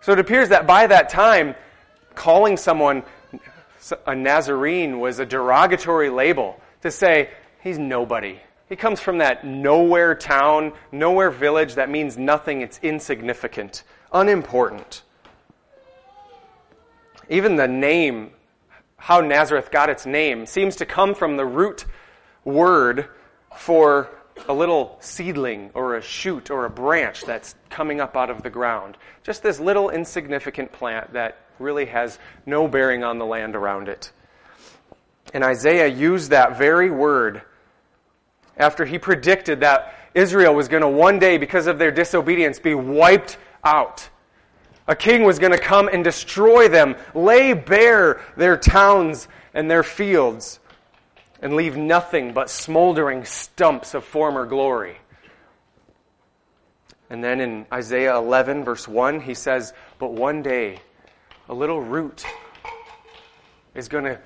So 0.00 0.12
it 0.12 0.18
appears 0.18 0.48
that 0.48 0.66
by 0.66 0.86
that 0.88 1.08
time, 1.08 1.54
calling 2.14 2.56
someone 2.56 3.04
a 4.06 4.14
Nazarene 4.14 5.00
was 5.00 5.18
a 5.18 5.26
derogatory 5.26 6.10
label 6.10 6.60
to 6.82 6.90
say, 6.90 7.30
he's 7.62 7.78
nobody. 7.78 8.38
He 8.68 8.76
comes 8.76 9.00
from 9.00 9.18
that 9.18 9.44
nowhere 9.44 10.14
town, 10.14 10.72
nowhere 10.90 11.30
village 11.30 11.74
that 11.74 11.90
means 11.90 12.16
nothing, 12.16 12.60
it's 12.60 12.78
insignificant, 12.82 13.82
unimportant. 14.12 15.02
Even 17.28 17.56
the 17.56 17.68
name, 17.68 18.30
how 18.96 19.20
Nazareth 19.20 19.70
got 19.70 19.90
its 19.90 20.06
name, 20.06 20.46
seems 20.46 20.76
to 20.76 20.86
come 20.86 21.14
from 21.14 21.36
the 21.36 21.44
root 21.44 21.84
word 22.44 23.08
for 23.56 24.10
a 24.48 24.52
little 24.52 24.96
seedling 25.00 25.70
or 25.74 25.96
a 25.96 26.02
shoot 26.02 26.50
or 26.50 26.64
a 26.64 26.70
branch 26.70 27.22
that's 27.22 27.54
coming 27.70 28.00
up 28.00 28.16
out 28.16 28.30
of 28.30 28.42
the 28.42 28.50
ground. 28.50 28.96
Just 29.22 29.42
this 29.42 29.60
little 29.60 29.90
insignificant 29.90 30.72
plant 30.72 31.12
that 31.12 31.38
really 31.58 31.86
has 31.86 32.18
no 32.46 32.66
bearing 32.66 33.04
on 33.04 33.18
the 33.18 33.26
land 33.26 33.54
around 33.54 33.88
it. 33.88 34.12
And 35.34 35.44
Isaiah 35.44 35.86
used 35.86 36.30
that 36.30 36.58
very 36.58 36.90
word 36.90 37.42
after 38.56 38.84
he 38.84 38.98
predicted 38.98 39.60
that 39.60 39.94
Israel 40.14 40.54
was 40.54 40.68
going 40.68 40.82
to 40.82 40.88
one 40.88 41.18
day, 41.18 41.38
because 41.38 41.66
of 41.66 41.78
their 41.78 41.90
disobedience, 41.90 42.58
be 42.58 42.74
wiped 42.74 43.38
out. 43.64 44.08
A 44.86 44.96
king 44.96 45.22
was 45.22 45.38
going 45.38 45.52
to 45.52 45.58
come 45.58 45.88
and 45.88 46.04
destroy 46.04 46.68
them, 46.68 46.96
lay 47.14 47.54
bare 47.54 48.20
their 48.36 48.56
towns 48.56 49.28
and 49.54 49.70
their 49.70 49.82
fields 49.82 50.60
and 51.42 51.56
leave 51.56 51.76
nothing 51.76 52.32
but 52.32 52.48
smoldering 52.48 53.24
stumps 53.24 53.94
of 53.94 54.04
former 54.04 54.46
glory. 54.46 54.96
And 57.10 57.22
then 57.22 57.40
in 57.40 57.66
Isaiah 57.70 58.16
11, 58.16 58.64
verse 58.64 58.86
1, 58.88 59.20
he 59.20 59.34
says, 59.34 59.74
But 59.98 60.12
one 60.12 60.42
day, 60.42 60.78
a 61.48 61.54
little 61.54 61.80
root 61.80 62.24
is 63.74 63.88
going 63.88 64.04
to 64.04 64.20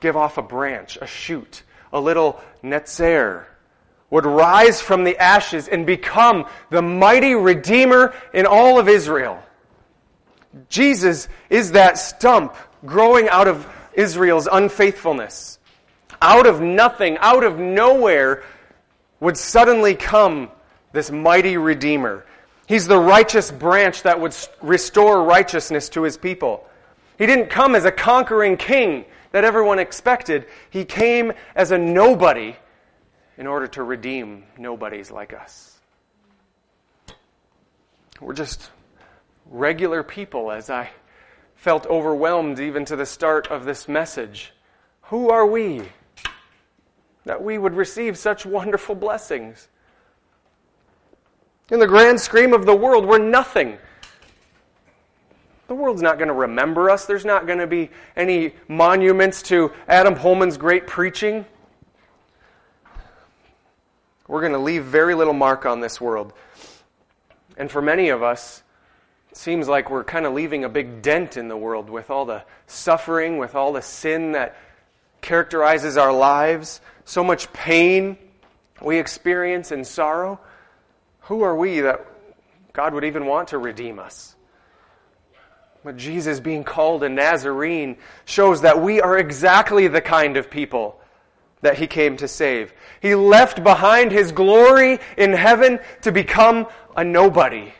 give 0.00 0.16
off 0.16 0.38
a 0.38 0.42
branch, 0.42 0.98
a 1.00 1.06
shoot. 1.06 1.62
A 1.92 2.00
little 2.00 2.38
netzer 2.62 3.46
would 4.10 4.26
rise 4.26 4.80
from 4.80 5.04
the 5.04 5.16
ashes 5.18 5.68
and 5.68 5.86
become 5.86 6.46
the 6.70 6.82
mighty 6.82 7.34
Redeemer 7.34 8.14
in 8.34 8.46
all 8.46 8.78
of 8.78 8.88
Israel. 8.88 9.42
Jesus 10.68 11.28
is 11.50 11.72
that 11.72 11.98
stump 11.98 12.54
growing 12.84 13.28
out 13.28 13.48
of 13.48 13.66
Israel's 13.94 14.46
unfaithfulness 14.50 15.57
out 16.20 16.46
of 16.46 16.60
nothing, 16.60 17.16
out 17.18 17.44
of 17.44 17.58
nowhere, 17.58 18.42
would 19.20 19.36
suddenly 19.36 19.94
come 19.94 20.50
this 20.92 21.10
mighty 21.10 21.56
Redeemer. 21.56 22.24
He's 22.66 22.86
the 22.86 22.98
righteous 22.98 23.50
branch 23.50 24.02
that 24.02 24.20
would 24.20 24.36
restore 24.60 25.24
righteousness 25.24 25.88
to 25.90 26.02
his 26.02 26.16
people. 26.16 26.68
He 27.16 27.26
didn't 27.26 27.50
come 27.50 27.74
as 27.74 27.84
a 27.84 27.90
conquering 27.90 28.56
king 28.56 29.04
that 29.32 29.44
everyone 29.44 29.78
expected. 29.78 30.46
He 30.70 30.84
came 30.84 31.32
as 31.54 31.70
a 31.70 31.78
nobody 31.78 32.56
in 33.36 33.46
order 33.46 33.66
to 33.68 33.82
redeem 33.82 34.44
nobodies 34.58 35.10
like 35.10 35.32
us. 35.32 35.78
We're 38.20 38.34
just 38.34 38.70
regular 39.46 40.02
people, 40.02 40.50
as 40.50 40.70
I 40.70 40.90
felt 41.54 41.86
overwhelmed 41.86 42.60
even 42.60 42.84
to 42.86 42.96
the 42.96 43.06
start 43.06 43.48
of 43.48 43.64
this 43.64 43.88
message. 43.88 44.52
Who 45.02 45.30
are 45.30 45.46
we? 45.46 45.82
That 47.28 47.44
we 47.44 47.58
would 47.58 47.74
receive 47.74 48.16
such 48.16 48.46
wonderful 48.46 48.94
blessings. 48.94 49.68
In 51.70 51.78
the 51.78 51.86
grand 51.86 52.18
scheme 52.20 52.54
of 52.54 52.64
the 52.64 52.74
world, 52.74 53.04
we're 53.04 53.18
nothing. 53.18 53.76
The 55.66 55.74
world's 55.74 56.00
not 56.00 56.16
going 56.16 56.28
to 56.28 56.34
remember 56.34 56.88
us. 56.88 57.04
There's 57.04 57.26
not 57.26 57.46
going 57.46 57.58
to 57.58 57.66
be 57.66 57.90
any 58.16 58.54
monuments 58.66 59.42
to 59.42 59.72
Adam 59.86 60.16
Holman's 60.16 60.56
great 60.56 60.86
preaching. 60.86 61.44
We're 64.26 64.40
going 64.40 64.52
to 64.52 64.58
leave 64.58 64.84
very 64.84 65.14
little 65.14 65.34
mark 65.34 65.66
on 65.66 65.80
this 65.80 66.00
world. 66.00 66.32
And 67.58 67.70
for 67.70 67.82
many 67.82 68.08
of 68.08 68.22
us, 68.22 68.62
it 69.30 69.36
seems 69.36 69.68
like 69.68 69.90
we're 69.90 70.02
kind 70.02 70.24
of 70.24 70.32
leaving 70.32 70.64
a 70.64 70.70
big 70.70 71.02
dent 71.02 71.36
in 71.36 71.48
the 71.48 71.58
world 71.58 71.90
with 71.90 72.08
all 72.08 72.24
the 72.24 72.44
suffering, 72.66 73.36
with 73.36 73.54
all 73.54 73.74
the 73.74 73.82
sin 73.82 74.32
that 74.32 74.56
characterizes 75.20 75.98
our 75.98 76.12
lives, 76.12 76.80
so 77.08 77.24
much 77.24 77.50
pain 77.54 78.18
we 78.82 78.98
experience 78.98 79.72
and 79.72 79.86
sorrow. 79.86 80.38
Who 81.22 81.42
are 81.42 81.56
we 81.56 81.80
that 81.80 82.06
God 82.72 82.92
would 82.94 83.04
even 83.04 83.26
want 83.26 83.48
to 83.48 83.58
redeem 83.58 83.98
us? 83.98 84.36
But 85.82 85.96
Jesus 85.96 86.38
being 86.38 86.64
called 86.64 87.02
a 87.02 87.08
Nazarene 87.08 87.96
shows 88.26 88.60
that 88.60 88.82
we 88.82 89.00
are 89.00 89.16
exactly 89.16 89.88
the 89.88 90.02
kind 90.02 90.36
of 90.36 90.50
people 90.50 91.00
that 91.62 91.78
he 91.78 91.86
came 91.86 92.18
to 92.18 92.28
save. 92.28 92.74
He 93.00 93.14
left 93.14 93.64
behind 93.64 94.12
his 94.12 94.30
glory 94.30 94.98
in 95.16 95.32
heaven 95.32 95.80
to 96.02 96.12
become 96.12 96.66
a 96.94 97.04
nobody 97.04 97.72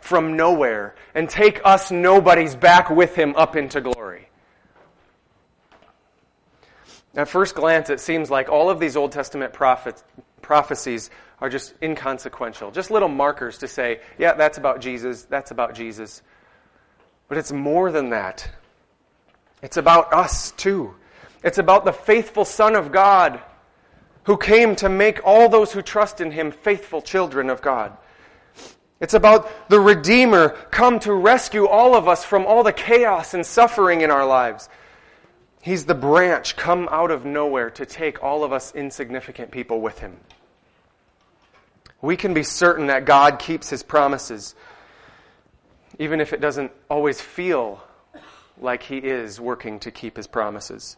from 0.00 0.36
nowhere 0.36 0.94
and 1.14 1.28
take 1.28 1.60
us 1.64 1.90
nobodies 1.90 2.54
back 2.54 2.88
with 2.88 3.16
him 3.16 3.34
up 3.36 3.56
into 3.56 3.80
glory. 3.80 4.27
At 7.14 7.28
first 7.28 7.54
glance, 7.54 7.90
it 7.90 8.00
seems 8.00 8.30
like 8.30 8.48
all 8.48 8.70
of 8.70 8.78
these 8.78 8.96
Old 8.96 9.12
Testament 9.12 9.52
prophets, 9.52 10.04
prophecies 10.42 11.10
are 11.40 11.48
just 11.48 11.74
inconsequential, 11.82 12.70
just 12.70 12.90
little 12.90 13.08
markers 13.08 13.58
to 13.58 13.68
say, 13.68 14.00
yeah, 14.18 14.34
that's 14.34 14.58
about 14.58 14.80
Jesus, 14.80 15.24
that's 15.24 15.50
about 15.50 15.74
Jesus. 15.74 16.22
But 17.28 17.38
it's 17.38 17.52
more 17.52 17.90
than 17.92 18.10
that. 18.10 18.48
It's 19.62 19.76
about 19.76 20.12
us 20.12 20.52
too. 20.52 20.94
It's 21.42 21.58
about 21.58 21.84
the 21.84 21.92
faithful 21.92 22.44
Son 22.44 22.74
of 22.74 22.92
God 22.92 23.40
who 24.24 24.36
came 24.36 24.76
to 24.76 24.88
make 24.88 25.20
all 25.24 25.48
those 25.48 25.72
who 25.72 25.82
trust 25.82 26.20
in 26.20 26.30
him 26.30 26.50
faithful 26.50 27.00
children 27.00 27.50
of 27.50 27.62
God. 27.62 27.96
It's 29.00 29.14
about 29.14 29.70
the 29.70 29.80
Redeemer 29.80 30.50
come 30.70 30.98
to 31.00 31.12
rescue 31.12 31.66
all 31.66 31.94
of 31.94 32.08
us 32.08 32.24
from 32.24 32.44
all 32.44 32.64
the 32.64 32.72
chaos 32.72 33.32
and 33.32 33.46
suffering 33.46 34.00
in 34.00 34.10
our 34.10 34.26
lives. 34.26 34.68
He's 35.68 35.84
the 35.84 35.94
branch 35.94 36.56
come 36.56 36.88
out 36.90 37.10
of 37.10 37.24
nowhere 37.24 37.70
to 37.70 37.84
take 37.84 38.22
all 38.22 38.42
of 38.42 38.52
us 38.52 38.74
insignificant 38.74 39.50
people 39.50 39.80
with 39.80 39.98
him. 39.98 40.16
We 42.00 42.16
can 42.16 42.32
be 42.32 42.42
certain 42.42 42.86
that 42.86 43.04
God 43.04 43.38
keeps 43.38 43.70
his 43.70 43.82
promises 43.82 44.54
even 45.98 46.20
if 46.20 46.32
it 46.32 46.40
doesn't 46.40 46.70
always 46.88 47.20
feel 47.20 47.82
like 48.60 48.82
He 48.82 48.98
is 48.98 49.40
working 49.40 49.78
to 49.80 49.90
keep 49.90 50.16
His 50.16 50.26
promises. 50.26 50.96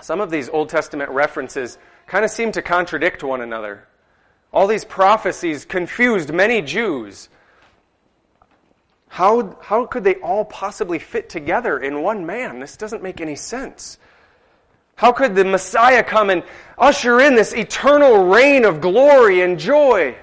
Some 0.00 0.20
of 0.20 0.30
these 0.30 0.48
Old 0.48 0.68
Testament 0.68 1.10
references 1.10 1.78
kind 2.06 2.24
of 2.24 2.30
seem 2.30 2.52
to 2.52 2.62
contradict 2.62 3.22
one 3.22 3.40
another. 3.40 3.86
All 4.52 4.66
these 4.66 4.84
prophecies 4.84 5.64
confused 5.64 6.32
many 6.32 6.60
Jews. 6.62 7.28
How, 9.08 9.56
how 9.62 9.86
could 9.86 10.04
they 10.04 10.16
all 10.16 10.44
possibly 10.44 10.98
fit 10.98 11.28
together 11.28 11.78
in 11.78 12.02
one 12.02 12.26
man? 12.26 12.60
This 12.60 12.76
doesn't 12.76 13.02
make 13.02 13.20
any 13.20 13.36
sense. 13.36 13.98
How 14.96 15.12
could 15.12 15.34
the 15.34 15.44
Messiah 15.44 16.02
come 16.02 16.30
and 16.30 16.42
usher 16.78 17.20
in 17.20 17.34
this 17.34 17.52
eternal 17.52 18.24
reign 18.24 18.64
of 18.64 18.80
glory 18.80 19.42
and 19.42 19.58
joy? 19.58 20.16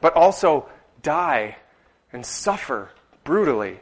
But 0.00 0.14
also 0.14 0.68
die 1.02 1.56
and 2.12 2.24
suffer 2.24 2.90
brutally? 3.24 3.80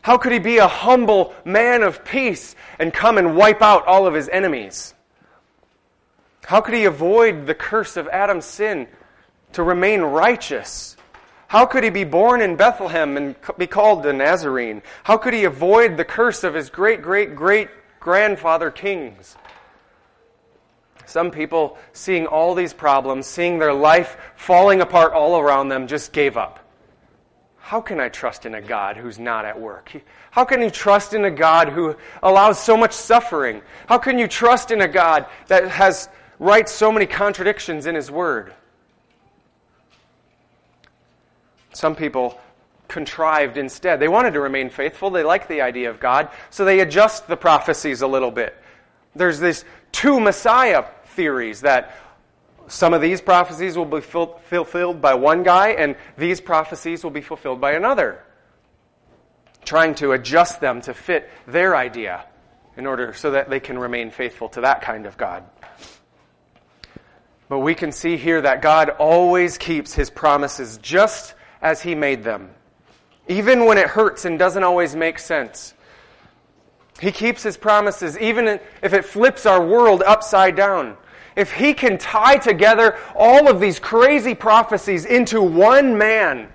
How 0.00 0.18
could 0.18 0.32
he 0.32 0.38
be 0.38 0.58
a 0.58 0.68
humble 0.68 1.32
man 1.44 1.82
of 1.82 2.04
peace 2.04 2.56
and 2.78 2.92
come 2.92 3.18
and 3.18 3.36
wipe 3.36 3.62
out 3.62 3.86
all 3.86 4.06
of 4.06 4.14
his 4.14 4.28
enemies? 4.28 4.94
How 6.44 6.60
could 6.60 6.74
he 6.74 6.86
avoid 6.86 7.46
the 7.46 7.54
curse 7.54 7.96
of 7.96 8.08
Adam's 8.08 8.44
sin 8.44 8.88
to 9.52 9.62
remain 9.62 10.00
righteous? 10.00 10.96
How 11.52 11.66
could 11.66 11.84
he 11.84 11.90
be 11.90 12.04
born 12.04 12.40
in 12.40 12.56
Bethlehem 12.56 13.18
and 13.18 13.36
be 13.58 13.66
called 13.66 14.02
the 14.02 14.12
Nazarene? 14.14 14.80
How 15.04 15.18
could 15.18 15.34
he 15.34 15.44
avoid 15.44 15.98
the 15.98 16.04
curse 16.04 16.44
of 16.44 16.54
his 16.54 16.70
great, 16.70 17.02
great, 17.02 17.34
great 17.34 17.68
grandfather 18.00 18.70
kings? 18.70 19.36
Some 21.04 21.30
people, 21.30 21.76
seeing 21.92 22.24
all 22.24 22.54
these 22.54 22.72
problems, 22.72 23.26
seeing 23.26 23.58
their 23.58 23.74
life 23.74 24.16
falling 24.34 24.80
apart 24.80 25.12
all 25.12 25.38
around 25.38 25.68
them, 25.68 25.88
just 25.88 26.14
gave 26.14 26.38
up. 26.38 26.58
How 27.58 27.82
can 27.82 28.00
I 28.00 28.08
trust 28.08 28.46
in 28.46 28.54
a 28.54 28.62
God 28.62 28.96
who's 28.96 29.18
not 29.18 29.44
at 29.44 29.60
work? 29.60 29.92
How 30.30 30.46
can 30.46 30.62
you 30.62 30.70
trust 30.70 31.12
in 31.12 31.26
a 31.26 31.30
God 31.30 31.68
who 31.68 31.94
allows 32.22 32.58
so 32.58 32.78
much 32.78 32.92
suffering? 32.94 33.60
How 33.88 33.98
can 33.98 34.18
you 34.18 34.26
trust 34.26 34.70
in 34.70 34.80
a 34.80 34.88
God 34.88 35.26
that 35.48 35.68
has 35.68 36.08
writes 36.38 36.72
so 36.72 36.90
many 36.90 37.04
contradictions 37.04 37.84
in 37.84 37.94
his 37.94 38.10
word? 38.10 38.54
Some 41.72 41.94
people 41.96 42.38
contrived 42.88 43.56
instead. 43.56 44.00
They 44.00 44.08
wanted 44.08 44.34
to 44.34 44.40
remain 44.40 44.68
faithful. 44.68 45.10
They 45.10 45.22
liked 45.22 45.48
the 45.48 45.62
idea 45.62 45.90
of 45.90 45.98
God, 45.98 46.28
so 46.50 46.64
they 46.64 46.80
adjust 46.80 47.26
the 47.26 47.36
prophecies 47.36 48.02
a 48.02 48.06
little 48.06 48.30
bit. 48.30 48.54
There's 49.14 49.40
this 49.40 49.64
two 49.92 50.20
Messiah 50.20 50.84
theories 51.06 51.62
that 51.62 51.94
some 52.68 52.94
of 52.94 53.00
these 53.00 53.20
prophecies 53.20 53.76
will 53.76 53.86
be 53.86 54.00
fulfilled 54.00 55.00
by 55.00 55.14
one 55.14 55.42
guy 55.42 55.70
and 55.70 55.96
these 56.16 56.40
prophecies 56.40 57.02
will 57.04 57.10
be 57.10 57.20
fulfilled 57.20 57.60
by 57.60 57.72
another. 57.72 58.22
Trying 59.64 59.94
to 59.96 60.12
adjust 60.12 60.60
them 60.60 60.80
to 60.82 60.94
fit 60.94 61.30
their 61.46 61.76
idea 61.76 62.24
in 62.76 62.86
order 62.86 63.12
so 63.12 63.32
that 63.32 63.50
they 63.50 63.60
can 63.60 63.78
remain 63.78 64.10
faithful 64.10 64.48
to 64.50 64.62
that 64.62 64.80
kind 64.82 65.06
of 65.06 65.16
God. 65.16 65.44
But 67.48 67.58
we 67.58 67.74
can 67.74 67.92
see 67.92 68.16
here 68.16 68.40
that 68.40 68.62
God 68.62 68.88
always 68.88 69.58
keeps 69.58 69.92
his 69.92 70.08
promises 70.08 70.78
just 70.78 71.34
as 71.62 71.80
he 71.80 71.94
made 71.94 72.24
them. 72.24 72.50
Even 73.28 73.64
when 73.64 73.78
it 73.78 73.86
hurts 73.86 74.24
and 74.24 74.38
doesn't 74.38 74.64
always 74.64 74.96
make 74.96 75.18
sense. 75.18 75.74
He 77.00 77.12
keeps 77.12 77.42
his 77.42 77.56
promises 77.56 78.18
even 78.18 78.60
if 78.82 78.92
it 78.92 79.04
flips 79.04 79.46
our 79.46 79.64
world 79.64 80.02
upside 80.04 80.56
down. 80.56 80.96
If 81.34 81.52
he 81.52 81.72
can 81.72 81.96
tie 81.96 82.36
together 82.36 82.98
all 83.14 83.48
of 83.48 83.60
these 83.60 83.78
crazy 83.78 84.34
prophecies 84.34 85.06
into 85.06 85.40
one 85.40 85.96
man, 85.96 86.48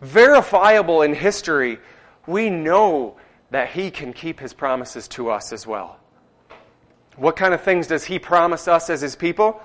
verifiable 0.00 1.02
in 1.02 1.14
history, 1.14 1.78
we 2.26 2.50
know 2.50 3.16
that 3.50 3.68
he 3.70 3.90
can 3.90 4.12
keep 4.12 4.40
his 4.40 4.52
promises 4.52 5.06
to 5.08 5.30
us 5.30 5.52
as 5.52 5.66
well. 5.66 5.98
What 7.16 7.36
kind 7.36 7.54
of 7.54 7.62
things 7.62 7.86
does 7.86 8.04
he 8.04 8.18
promise 8.18 8.66
us 8.66 8.90
as 8.90 9.00
his 9.00 9.14
people? 9.14 9.62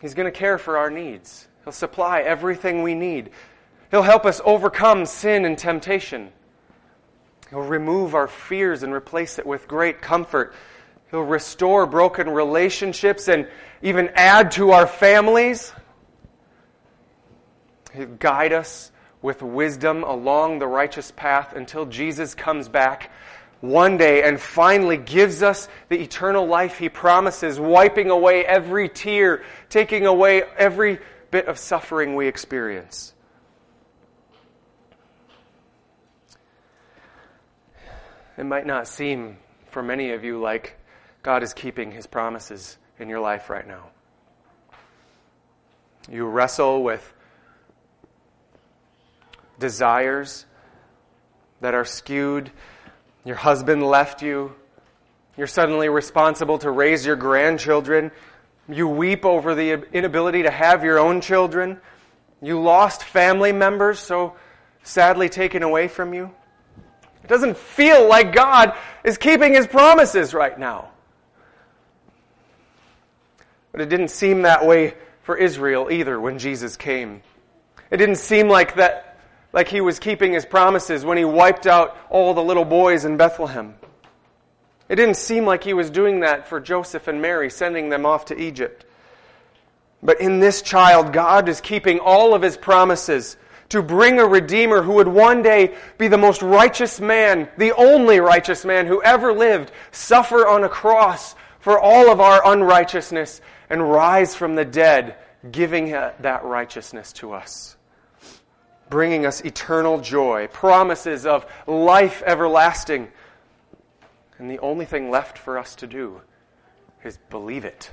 He's 0.00 0.14
going 0.14 0.30
to 0.30 0.36
care 0.36 0.58
for 0.58 0.76
our 0.76 0.90
needs. 0.90 1.47
He'll 1.68 1.72
supply 1.74 2.20
everything 2.20 2.82
we 2.82 2.94
need. 2.94 3.28
He'll 3.90 4.00
help 4.00 4.24
us 4.24 4.40
overcome 4.42 5.04
sin 5.04 5.44
and 5.44 5.58
temptation. 5.58 6.32
He'll 7.50 7.60
remove 7.60 8.14
our 8.14 8.26
fears 8.26 8.82
and 8.82 8.90
replace 8.90 9.38
it 9.38 9.44
with 9.44 9.68
great 9.68 10.00
comfort. 10.00 10.54
He'll 11.10 11.20
restore 11.20 11.84
broken 11.84 12.30
relationships 12.30 13.28
and 13.28 13.46
even 13.82 14.08
add 14.14 14.52
to 14.52 14.70
our 14.70 14.86
families. 14.86 15.74
He'll 17.92 18.06
guide 18.06 18.54
us 18.54 18.90
with 19.20 19.42
wisdom 19.42 20.04
along 20.04 20.60
the 20.60 20.66
righteous 20.66 21.10
path 21.10 21.52
until 21.54 21.84
Jesus 21.84 22.34
comes 22.34 22.66
back 22.70 23.10
one 23.60 23.98
day 23.98 24.22
and 24.22 24.40
finally 24.40 24.96
gives 24.96 25.42
us 25.42 25.68
the 25.90 26.00
eternal 26.00 26.46
life 26.46 26.78
he 26.78 26.88
promises, 26.88 27.60
wiping 27.60 28.08
away 28.08 28.46
every 28.46 28.88
tear, 28.88 29.42
taking 29.68 30.06
away 30.06 30.44
every 30.56 30.98
bit 31.30 31.46
of 31.46 31.58
suffering 31.58 32.14
we 32.14 32.26
experience. 32.26 33.14
It 38.36 38.44
might 38.44 38.66
not 38.66 38.86
seem 38.86 39.38
for 39.70 39.82
many 39.82 40.12
of 40.12 40.24
you 40.24 40.40
like 40.40 40.76
God 41.22 41.42
is 41.42 41.52
keeping 41.52 41.90
his 41.90 42.06
promises 42.06 42.78
in 42.98 43.08
your 43.08 43.20
life 43.20 43.50
right 43.50 43.66
now. 43.66 43.88
You 46.10 46.24
wrestle 46.24 46.82
with 46.82 47.12
desires 49.58 50.46
that 51.60 51.74
are 51.74 51.84
skewed. 51.84 52.50
Your 53.24 53.36
husband 53.36 53.82
left 53.82 54.22
you. 54.22 54.54
You're 55.36 55.46
suddenly 55.46 55.88
responsible 55.88 56.58
to 56.58 56.70
raise 56.70 57.04
your 57.04 57.16
grandchildren. 57.16 58.10
You 58.68 58.88
weep 58.88 59.24
over 59.24 59.54
the 59.54 59.88
inability 59.92 60.42
to 60.42 60.50
have 60.50 60.84
your 60.84 60.98
own 60.98 61.20
children. 61.20 61.80
You 62.42 62.60
lost 62.60 63.02
family 63.02 63.52
members 63.52 63.98
so 63.98 64.36
sadly 64.82 65.28
taken 65.28 65.62
away 65.62 65.88
from 65.88 66.12
you. 66.12 66.30
It 67.24 67.28
doesn't 67.28 67.56
feel 67.56 68.08
like 68.08 68.32
God 68.32 68.74
is 69.04 69.18
keeping 69.18 69.54
his 69.54 69.66
promises 69.66 70.34
right 70.34 70.58
now. 70.58 70.90
But 73.72 73.80
it 73.80 73.88
didn't 73.88 74.08
seem 74.08 74.42
that 74.42 74.66
way 74.66 74.94
for 75.22 75.36
Israel 75.36 75.88
either 75.90 76.20
when 76.20 76.38
Jesus 76.38 76.76
came. 76.76 77.22
It 77.90 77.96
didn't 77.96 78.16
seem 78.16 78.48
like 78.48 78.76
that 78.76 79.18
like 79.52 79.68
he 79.68 79.80
was 79.80 79.98
keeping 79.98 80.32
his 80.32 80.44
promises 80.44 81.04
when 81.04 81.16
he 81.16 81.24
wiped 81.24 81.66
out 81.66 81.96
all 82.10 82.34
the 82.34 82.42
little 82.42 82.64
boys 82.64 83.04
in 83.04 83.16
Bethlehem. 83.16 83.74
It 84.88 84.96
didn't 84.96 85.16
seem 85.16 85.44
like 85.44 85.64
he 85.64 85.74
was 85.74 85.90
doing 85.90 86.20
that 86.20 86.48
for 86.48 86.60
Joseph 86.60 87.08
and 87.08 87.20
Mary, 87.20 87.50
sending 87.50 87.90
them 87.90 88.06
off 88.06 88.26
to 88.26 88.40
Egypt. 88.40 88.86
But 90.02 90.20
in 90.20 90.40
this 90.40 90.62
child, 90.62 91.12
God 91.12 91.48
is 91.48 91.60
keeping 91.60 91.98
all 91.98 92.34
of 92.34 92.42
his 92.42 92.56
promises 92.56 93.36
to 93.68 93.82
bring 93.82 94.18
a 94.18 94.26
Redeemer 94.26 94.82
who 94.82 94.94
would 94.94 95.08
one 95.08 95.42
day 95.42 95.74
be 95.98 96.08
the 96.08 96.16
most 96.16 96.40
righteous 96.40 97.00
man, 97.00 97.48
the 97.58 97.72
only 97.72 98.18
righteous 98.18 98.64
man 98.64 98.86
who 98.86 99.02
ever 99.02 99.32
lived, 99.32 99.72
suffer 99.90 100.46
on 100.46 100.64
a 100.64 100.68
cross 100.68 101.34
for 101.60 101.78
all 101.78 102.10
of 102.10 102.20
our 102.20 102.40
unrighteousness, 102.50 103.42
and 103.68 103.90
rise 103.90 104.34
from 104.34 104.54
the 104.54 104.64
dead, 104.64 105.16
giving 105.50 105.90
that 105.90 106.44
righteousness 106.44 107.12
to 107.12 107.32
us. 107.32 107.76
Bringing 108.88 109.26
us 109.26 109.42
eternal 109.42 110.00
joy, 110.00 110.46
promises 110.46 111.26
of 111.26 111.44
life 111.66 112.22
everlasting. 112.24 113.08
And 114.38 114.50
the 114.50 114.58
only 114.60 114.84
thing 114.84 115.10
left 115.10 115.36
for 115.36 115.58
us 115.58 115.74
to 115.76 115.86
do 115.86 116.20
is 117.04 117.18
believe 117.30 117.64
it. 117.64 117.90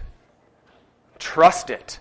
Trust 1.17 1.69
it. 1.69 1.99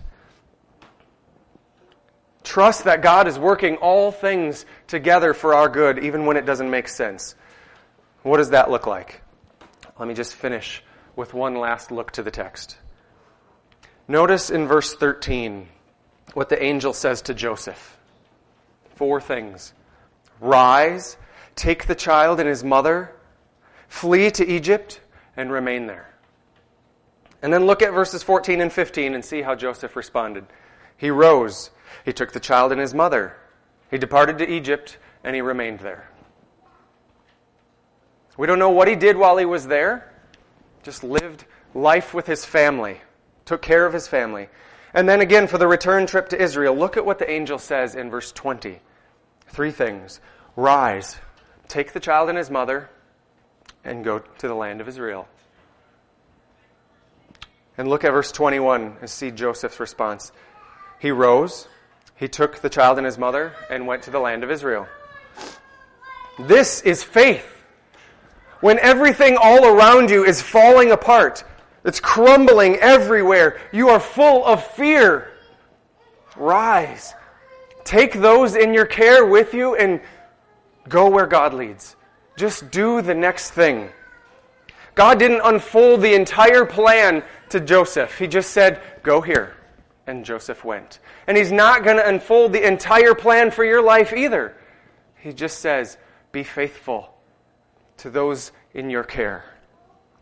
Trust 2.43 2.83
that 2.83 3.01
God 3.01 3.27
is 3.27 3.39
working 3.39 3.77
all 3.77 4.11
things 4.11 4.65
together 4.87 5.33
for 5.33 5.55
our 5.55 5.67
good, 5.67 6.03
even 6.03 6.25
when 6.25 6.37
it 6.37 6.45
doesn't 6.45 6.69
make 6.69 6.87
sense. 6.87 7.35
What 8.21 8.37
does 8.37 8.51
that 8.51 8.69
look 8.69 8.85
like? 8.85 9.21
Let 9.97 10.07
me 10.07 10.13
just 10.13 10.35
finish 10.35 10.83
with 11.15 11.33
one 11.33 11.55
last 11.55 11.91
look 11.91 12.11
to 12.11 12.23
the 12.23 12.31
text. 12.31 12.77
Notice 14.07 14.51
in 14.51 14.67
verse 14.67 14.93
13 14.93 15.67
what 16.33 16.49
the 16.49 16.61
angel 16.61 16.93
says 16.93 17.23
to 17.23 17.33
Joseph. 17.33 17.97
Four 18.95 19.19
things. 19.21 19.73
Rise, 20.39 21.17
take 21.55 21.87
the 21.87 21.95
child 21.95 22.39
and 22.39 22.47
his 22.47 22.63
mother, 22.63 23.14
flee 23.87 24.31
to 24.31 24.45
Egypt, 24.47 25.01
and 25.37 25.51
remain 25.51 25.87
there. 25.87 26.13
And 27.41 27.53
then 27.53 27.65
look 27.65 27.81
at 27.81 27.93
verses 27.93 28.23
14 28.23 28.61
and 28.61 28.71
15 28.71 29.13
and 29.13 29.23
see 29.23 29.41
how 29.41 29.55
Joseph 29.55 29.95
responded. 29.95 30.45
He 30.97 31.09
rose 31.09 31.69
he 32.03 32.13
took 32.13 32.31
the 32.31 32.39
child 32.39 32.71
and 32.71 32.81
his 32.81 32.93
mother. 32.93 33.35
He 33.89 33.97
departed 33.97 34.37
to 34.39 34.49
Egypt, 34.49 34.97
and 35.23 35.35
he 35.35 35.41
remained 35.41 35.79
there. 35.79 36.09
We 38.37 38.47
don't 38.47 38.59
know 38.59 38.71
what 38.71 38.87
he 38.87 38.95
did 38.95 39.15
while 39.15 39.37
he 39.37 39.45
was 39.45 39.67
there. 39.67 40.11
Just 40.83 41.03
lived 41.03 41.45
life 41.73 42.13
with 42.13 42.27
his 42.27 42.45
family, 42.45 43.01
took 43.45 43.61
care 43.61 43.85
of 43.85 43.93
his 43.93 44.07
family. 44.07 44.49
And 44.93 45.07
then 45.09 45.21
again, 45.21 45.47
for 45.47 45.57
the 45.57 45.67
return 45.67 46.05
trip 46.05 46.29
to 46.29 46.41
Israel, 46.41 46.75
look 46.75 46.97
at 46.97 47.05
what 47.05 47.19
the 47.19 47.29
angel 47.29 47.59
says 47.59 47.95
in 47.95 48.09
verse 48.09 48.31
20. 48.31 48.79
Three 49.47 49.71
things 49.71 50.19
Rise, 50.55 51.17
take 51.67 51.93
the 51.93 51.99
child 51.99 52.29
and 52.29 52.37
his 52.37 52.51
mother, 52.51 52.89
and 53.85 54.03
go 54.03 54.19
to 54.19 54.47
the 54.47 54.55
land 54.55 54.81
of 54.81 54.87
Israel. 54.87 55.27
And 57.77 57.87
look 57.87 58.03
at 58.03 58.11
verse 58.11 58.31
21 58.31 58.97
and 59.01 59.09
see 59.09 59.31
Joseph's 59.31 59.79
response. 59.79 60.31
He 60.99 61.11
rose, 61.11 61.67
he 62.15 62.27
took 62.27 62.59
the 62.59 62.69
child 62.69 62.97
and 62.97 63.05
his 63.05 63.17
mother 63.17 63.53
and 63.69 63.85
went 63.85 64.03
to 64.03 64.11
the 64.11 64.19
land 64.19 64.43
of 64.43 64.51
Israel. 64.51 64.87
This 66.39 66.81
is 66.81 67.03
faith. 67.03 67.45
When 68.61 68.79
everything 68.79 69.37
all 69.39 69.65
around 69.65 70.09
you 70.09 70.23
is 70.23 70.41
falling 70.41 70.91
apart, 70.91 71.43
it's 71.83 71.99
crumbling 71.99 72.77
everywhere, 72.77 73.59
you 73.71 73.89
are 73.89 73.99
full 73.99 74.45
of 74.45 74.65
fear. 74.65 75.31
Rise. 76.35 77.13
Take 77.83 78.13
those 78.13 78.55
in 78.55 78.73
your 78.73 78.85
care 78.85 79.25
with 79.25 79.53
you 79.53 79.75
and 79.75 80.01
go 80.89 81.09
where 81.09 81.27
God 81.27 81.53
leads. 81.53 81.95
Just 82.35 82.71
do 82.71 83.01
the 83.01 83.15
next 83.15 83.51
thing. 83.51 83.89
God 84.93 85.19
didn't 85.19 85.41
unfold 85.43 86.01
the 86.01 86.13
entire 86.13 86.65
plan 86.65 87.23
to 87.49 87.59
Joseph. 87.59 88.17
He 88.17 88.27
just 88.27 88.51
said, 88.51 88.81
Go 89.03 89.21
here. 89.21 89.55
And 90.07 90.23
Joseph 90.23 90.63
went. 90.63 90.99
And 91.27 91.35
he's 91.35 91.51
not 91.51 91.83
going 91.83 91.97
to 91.97 92.07
unfold 92.07 92.53
the 92.53 92.65
entire 92.65 93.15
plan 93.15 93.51
for 93.51 93.65
your 93.65 93.81
life 93.81 94.13
either. 94.13 94.55
He 95.17 95.33
just 95.33 95.59
says, 95.59 95.97
Be 96.31 96.43
faithful 96.43 97.13
to 97.97 98.09
those 98.09 98.51
in 98.73 98.89
your 98.89 99.03
care. 99.03 99.43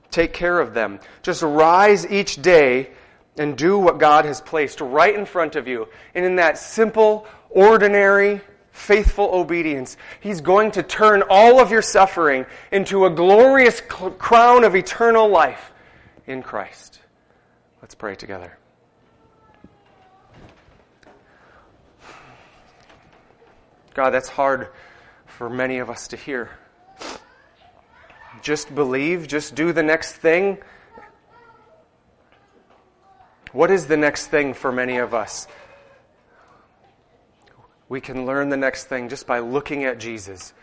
Take 0.09 0.33
care 0.33 0.59
of 0.59 0.73
them. 0.73 0.99
Just 1.21 1.41
rise 1.41 2.09
each 2.09 2.41
day 2.41 2.91
and 3.37 3.57
do 3.57 3.77
what 3.77 3.99
God 3.99 4.25
has 4.25 4.41
placed 4.41 4.79
right 4.79 5.13
in 5.13 5.25
front 5.25 5.55
of 5.55 5.67
you. 5.67 5.87
And 6.13 6.23
in 6.23 6.35
that 6.35 6.57
simple, 6.57 7.25
ordinary, 7.49 8.41
faithful 8.73 9.29
obedience, 9.33 9.95
He's 10.19 10.41
going 10.41 10.71
to 10.71 10.83
turn 10.83 11.23
all 11.29 11.61
of 11.61 11.71
your 11.71 11.81
suffering 11.81 12.45
into 12.71 13.05
a 13.05 13.09
glorious 13.09 13.79
crown 13.79 14.65
of 14.65 14.75
eternal 14.75 15.29
life 15.29 15.71
in 16.27 16.43
Christ. 16.43 16.99
Let's 17.81 17.95
pray 17.95 18.15
together. 18.15 18.57
God, 23.93 24.09
that's 24.09 24.29
hard 24.29 24.69
for 25.27 25.49
many 25.49 25.77
of 25.77 25.89
us 25.89 26.07
to 26.09 26.17
hear. 26.17 26.49
Just 28.41 28.73
believe, 28.73 29.27
just 29.27 29.55
do 29.55 29.71
the 29.71 29.83
next 29.83 30.13
thing. 30.13 30.57
What 33.51 33.69
is 33.69 33.85
the 33.85 33.97
next 33.97 34.27
thing 34.27 34.55
for 34.55 34.71
many 34.71 34.97
of 34.97 35.13
us? 35.13 35.47
We 37.93 38.01
can 38.01 38.25
learn 38.25 38.49
the 38.49 38.57
next 38.57 38.85
thing 38.85 39.07
just 39.07 39.27
by 39.27 39.37
looking 39.37 39.83
at 39.83 39.99
Jesus, 39.99 40.55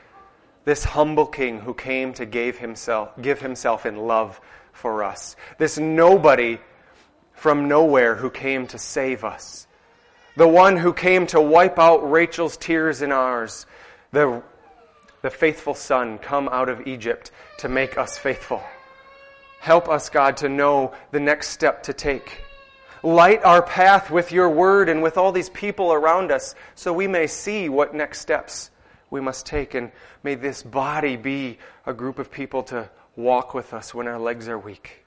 this 0.64 0.82
humble 0.82 1.26
king 1.26 1.60
who 1.60 1.74
came 1.74 2.12
to 2.14 2.26
give 2.26 2.58
himself, 2.58 3.10
give 3.22 3.40
himself 3.40 3.86
in 3.86 3.96
love 3.96 4.40
for 4.72 5.04
us. 5.04 5.36
This 5.56 5.78
nobody 5.78 6.58
from 7.32 7.68
nowhere 7.68 8.16
who 8.16 8.30
came 8.30 8.66
to 8.66 8.78
save 8.78 9.22
us 9.22 9.68
the 10.36 10.48
one 10.48 10.76
who 10.76 10.92
came 10.92 11.26
to 11.28 11.40
wipe 11.40 11.78
out 11.78 12.10
Rachel's 12.10 12.56
tears 12.56 13.02
and 13.02 13.12
ours, 13.12 13.66
the, 14.10 14.42
the 15.22 15.30
faithful 15.30 15.74
Son 15.74 16.18
come 16.18 16.48
out 16.48 16.68
of 16.68 16.86
Egypt 16.86 17.30
to 17.58 17.68
make 17.68 17.96
us 17.96 18.18
faithful. 18.18 18.62
Help 19.60 19.88
us, 19.88 20.08
God, 20.08 20.38
to 20.38 20.48
know 20.48 20.94
the 21.10 21.20
next 21.20 21.50
step 21.50 21.82
to 21.84 21.92
take. 21.92 22.42
Light 23.02 23.44
our 23.44 23.62
path 23.62 24.10
with 24.10 24.32
your 24.32 24.50
word 24.50 24.88
and 24.88 25.02
with 25.02 25.16
all 25.16 25.32
these 25.32 25.48
people 25.48 25.92
around 25.92 26.30
us 26.30 26.54
so 26.74 26.92
we 26.92 27.06
may 27.06 27.26
see 27.26 27.68
what 27.68 27.94
next 27.94 28.20
steps 28.20 28.70
we 29.10 29.20
must 29.20 29.46
take. 29.46 29.74
And 29.74 29.90
may 30.22 30.34
this 30.34 30.62
body 30.62 31.16
be 31.16 31.58
a 31.86 31.94
group 31.94 32.18
of 32.18 32.30
people 32.30 32.62
to 32.64 32.90
walk 33.16 33.54
with 33.54 33.72
us 33.74 33.94
when 33.94 34.06
our 34.06 34.18
legs 34.18 34.48
are 34.48 34.58
weak. 34.58 35.04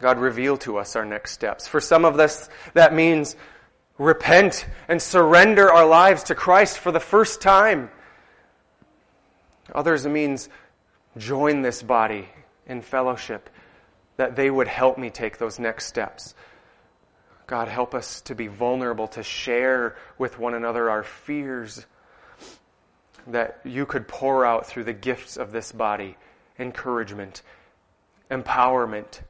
God, 0.00 0.18
reveal 0.18 0.56
to 0.58 0.78
us 0.78 0.96
our 0.96 1.04
next 1.04 1.32
steps. 1.32 1.68
For 1.68 1.80
some 1.80 2.04
of 2.04 2.18
us, 2.18 2.48
that 2.74 2.92
means 2.92 3.36
repent 3.98 4.66
and 4.88 5.00
surrender 5.00 5.70
our 5.70 5.86
lives 5.86 6.24
to 6.24 6.34
Christ 6.34 6.78
for 6.78 6.90
the 6.90 7.00
first 7.00 7.40
time. 7.40 7.88
Others, 9.74 10.06
it 10.06 10.10
means 10.10 10.48
join 11.16 11.62
this 11.62 11.82
body 11.82 12.28
in 12.66 12.82
fellowship, 12.82 13.48
that 14.16 14.36
they 14.36 14.50
would 14.50 14.68
help 14.68 14.98
me 14.98 15.10
take 15.10 15.38
those 15.38 15.58
next 15.58 15.86
steps. 15.86 16.34
God, 17.46 17.68
help 17.68 17.94
us 17.94 18.20
to 18.22 18.34
be 18.34 18.46
vulnerable, 18.46 19.08
to 19.08 19.22
share 19.22 19.96
with 20.18 20.38
one 20.38 20.54
another 20.54 20.88
our 20.88 21.02
fears, 21.02 21.86
that 23.26 23.60
you 23.64 23.86
could 23.86 24.08
pour 24.08 24.44
out 24.44 24.66
through 24.66 24.84
the 24.84 24.92
gifts 24.92 25.36
of 25.36 25.52
this 25.52 25.72
body 25.72 26.16
encouragement, 26.58 27.42
empowerment, 28.30 29.20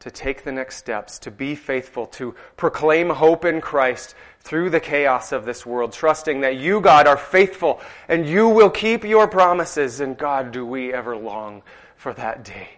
to 0.00 0.10
take 0.10 0.42
the 0.42 0.52
next 0.52 0.76
steps, 0.76 1.20
to 1.20 1.30
be 1.30 1.54
faithful, 1.54 2.06
to 2.06 2.34
proclaim 2.56 3.08
hope 3.08 3.44
in 3.44 3.60
Christ 3.60 4.16
through 4.40 4.70
the 4.70 4.80
chaos 4.80 5.30
of 5.30 5.44
this 5.44 5.64
world, 5.64 5.92
trusting 5.92 6.40
that 6.40 6.56
you, 6.56 6.80
God, 6.80 7.06
are 7.06 7.16
faithful 7.16 7.80
and 8.08 8.28
you 8.28 8.48
will 8.48 8.70
keep 8.70 9.04
your 9.04 9.28
promises. 9.28 10.00
And 10.00 10.18
God, 10.18 10.50
do 10.50 10.66
we 10.66 10.92
ever 10.92 11.16
long 11.16 11.62
for 11.94 12.12
that 12.14 12.44
day 12.44 12.68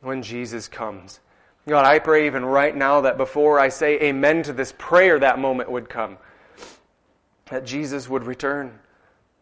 when 0.00 0.22
Jesus 0.22 0.68
comes. 0.68 1.20
God, 1.68 1.84
I 1.84 1.98
pray 1.98 2.26
even 2.26 2.44
right 2.44 2.74
now 2.74 3.02
that 3.02 3.16
before 3.16 3.60
I 3.60 3.68
say 3.68 4.00
amen 4.00 4.42
to 4.44 4.52
this 4.52 4.72
prayer, 4.76 5.18
that 5.18 5.38
moment 5.38 5.70
would 5.70 5.88
come. 5.88 6.18
That 7.46 7.66
Jesus 7.66 8.08
would 8.08 8.24
return 8.24 8.78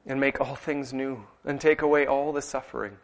and 0.06 0.18
make 0.18 0.40
all 0.40 0.54
things 0.54 0.92
new 0.92 1.24
and 1.44 1.60
take 1.60 1.82
away 1.82 2.06
all 2.06 2.32
the 2.32 2.42
suffering. 2.42 2.96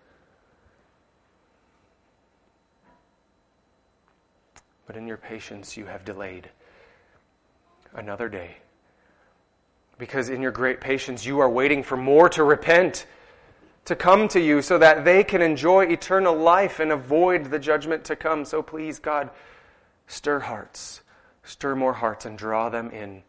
But 4.86 4.96
in 4.96 5.07
your 5.07 5.16
patience, 5.16 5.76
you 5.76 5.86
have 5.86 6.05
delayed 6.05 6.50
another 7.94 8.28
day. 8.28 8.57
Because 9.96 10.28
in 10.28 10.42
your 10.42 10.50
great 10.50 10.80
patience, 10.80 11.24
you 11.24 11.38
are 11.38 11.48
waiting 11.48 11.82
for 11.82 11.96
more 11.96 12.28
to 12.30 12.42
repent, 12.42 13.07
to 13.85 13.95
come 13.97 14.28
to 14.28 14.41
you, 14.41 14.62
so 14.62 14.78
that 14.78 15.05
they 15.05 15.22
can 15.24 15.43
enjoy 15.43 15.85
eternal 15.87 16.35
life 16.35 16.80
and 16.80 16.91
avoid 16.91 17.51
the 17.51 17.59
judgment 17.59 18.05
to 18.05 18.16
come. 18.16 18.45
So 18.45 18.62
please, 18.62 18.99
God, 18.99 19.30
stir 20.07 20.41
hearts, 20.41 21.03
stir 21.43 21.74
more 21.74 21.93
hearts, 21.93 22.24
and 22.24 22.39
draw 22.39 22.68
them 22.70 22.91
in 22.91 23.22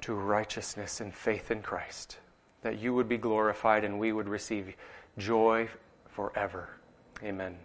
to 0.00 0.14
righteousness 0.14 1.00
and 1.00 1.14
faith 1.14 1.50
in 1.50 1.62
Christ. 1.62 2.18
that 2.62 2.78
you 2.78 2.94
would 2.94 3.08
be 3.08 3.16
glorified 3.16 3.84
and 3.84 3.98
we 3.98 4.12
would 4.12 4.28
receive 4.28 4.74
joy 5.18 5.68
forever. 6.08 6.68
Amen. 7.22 7.56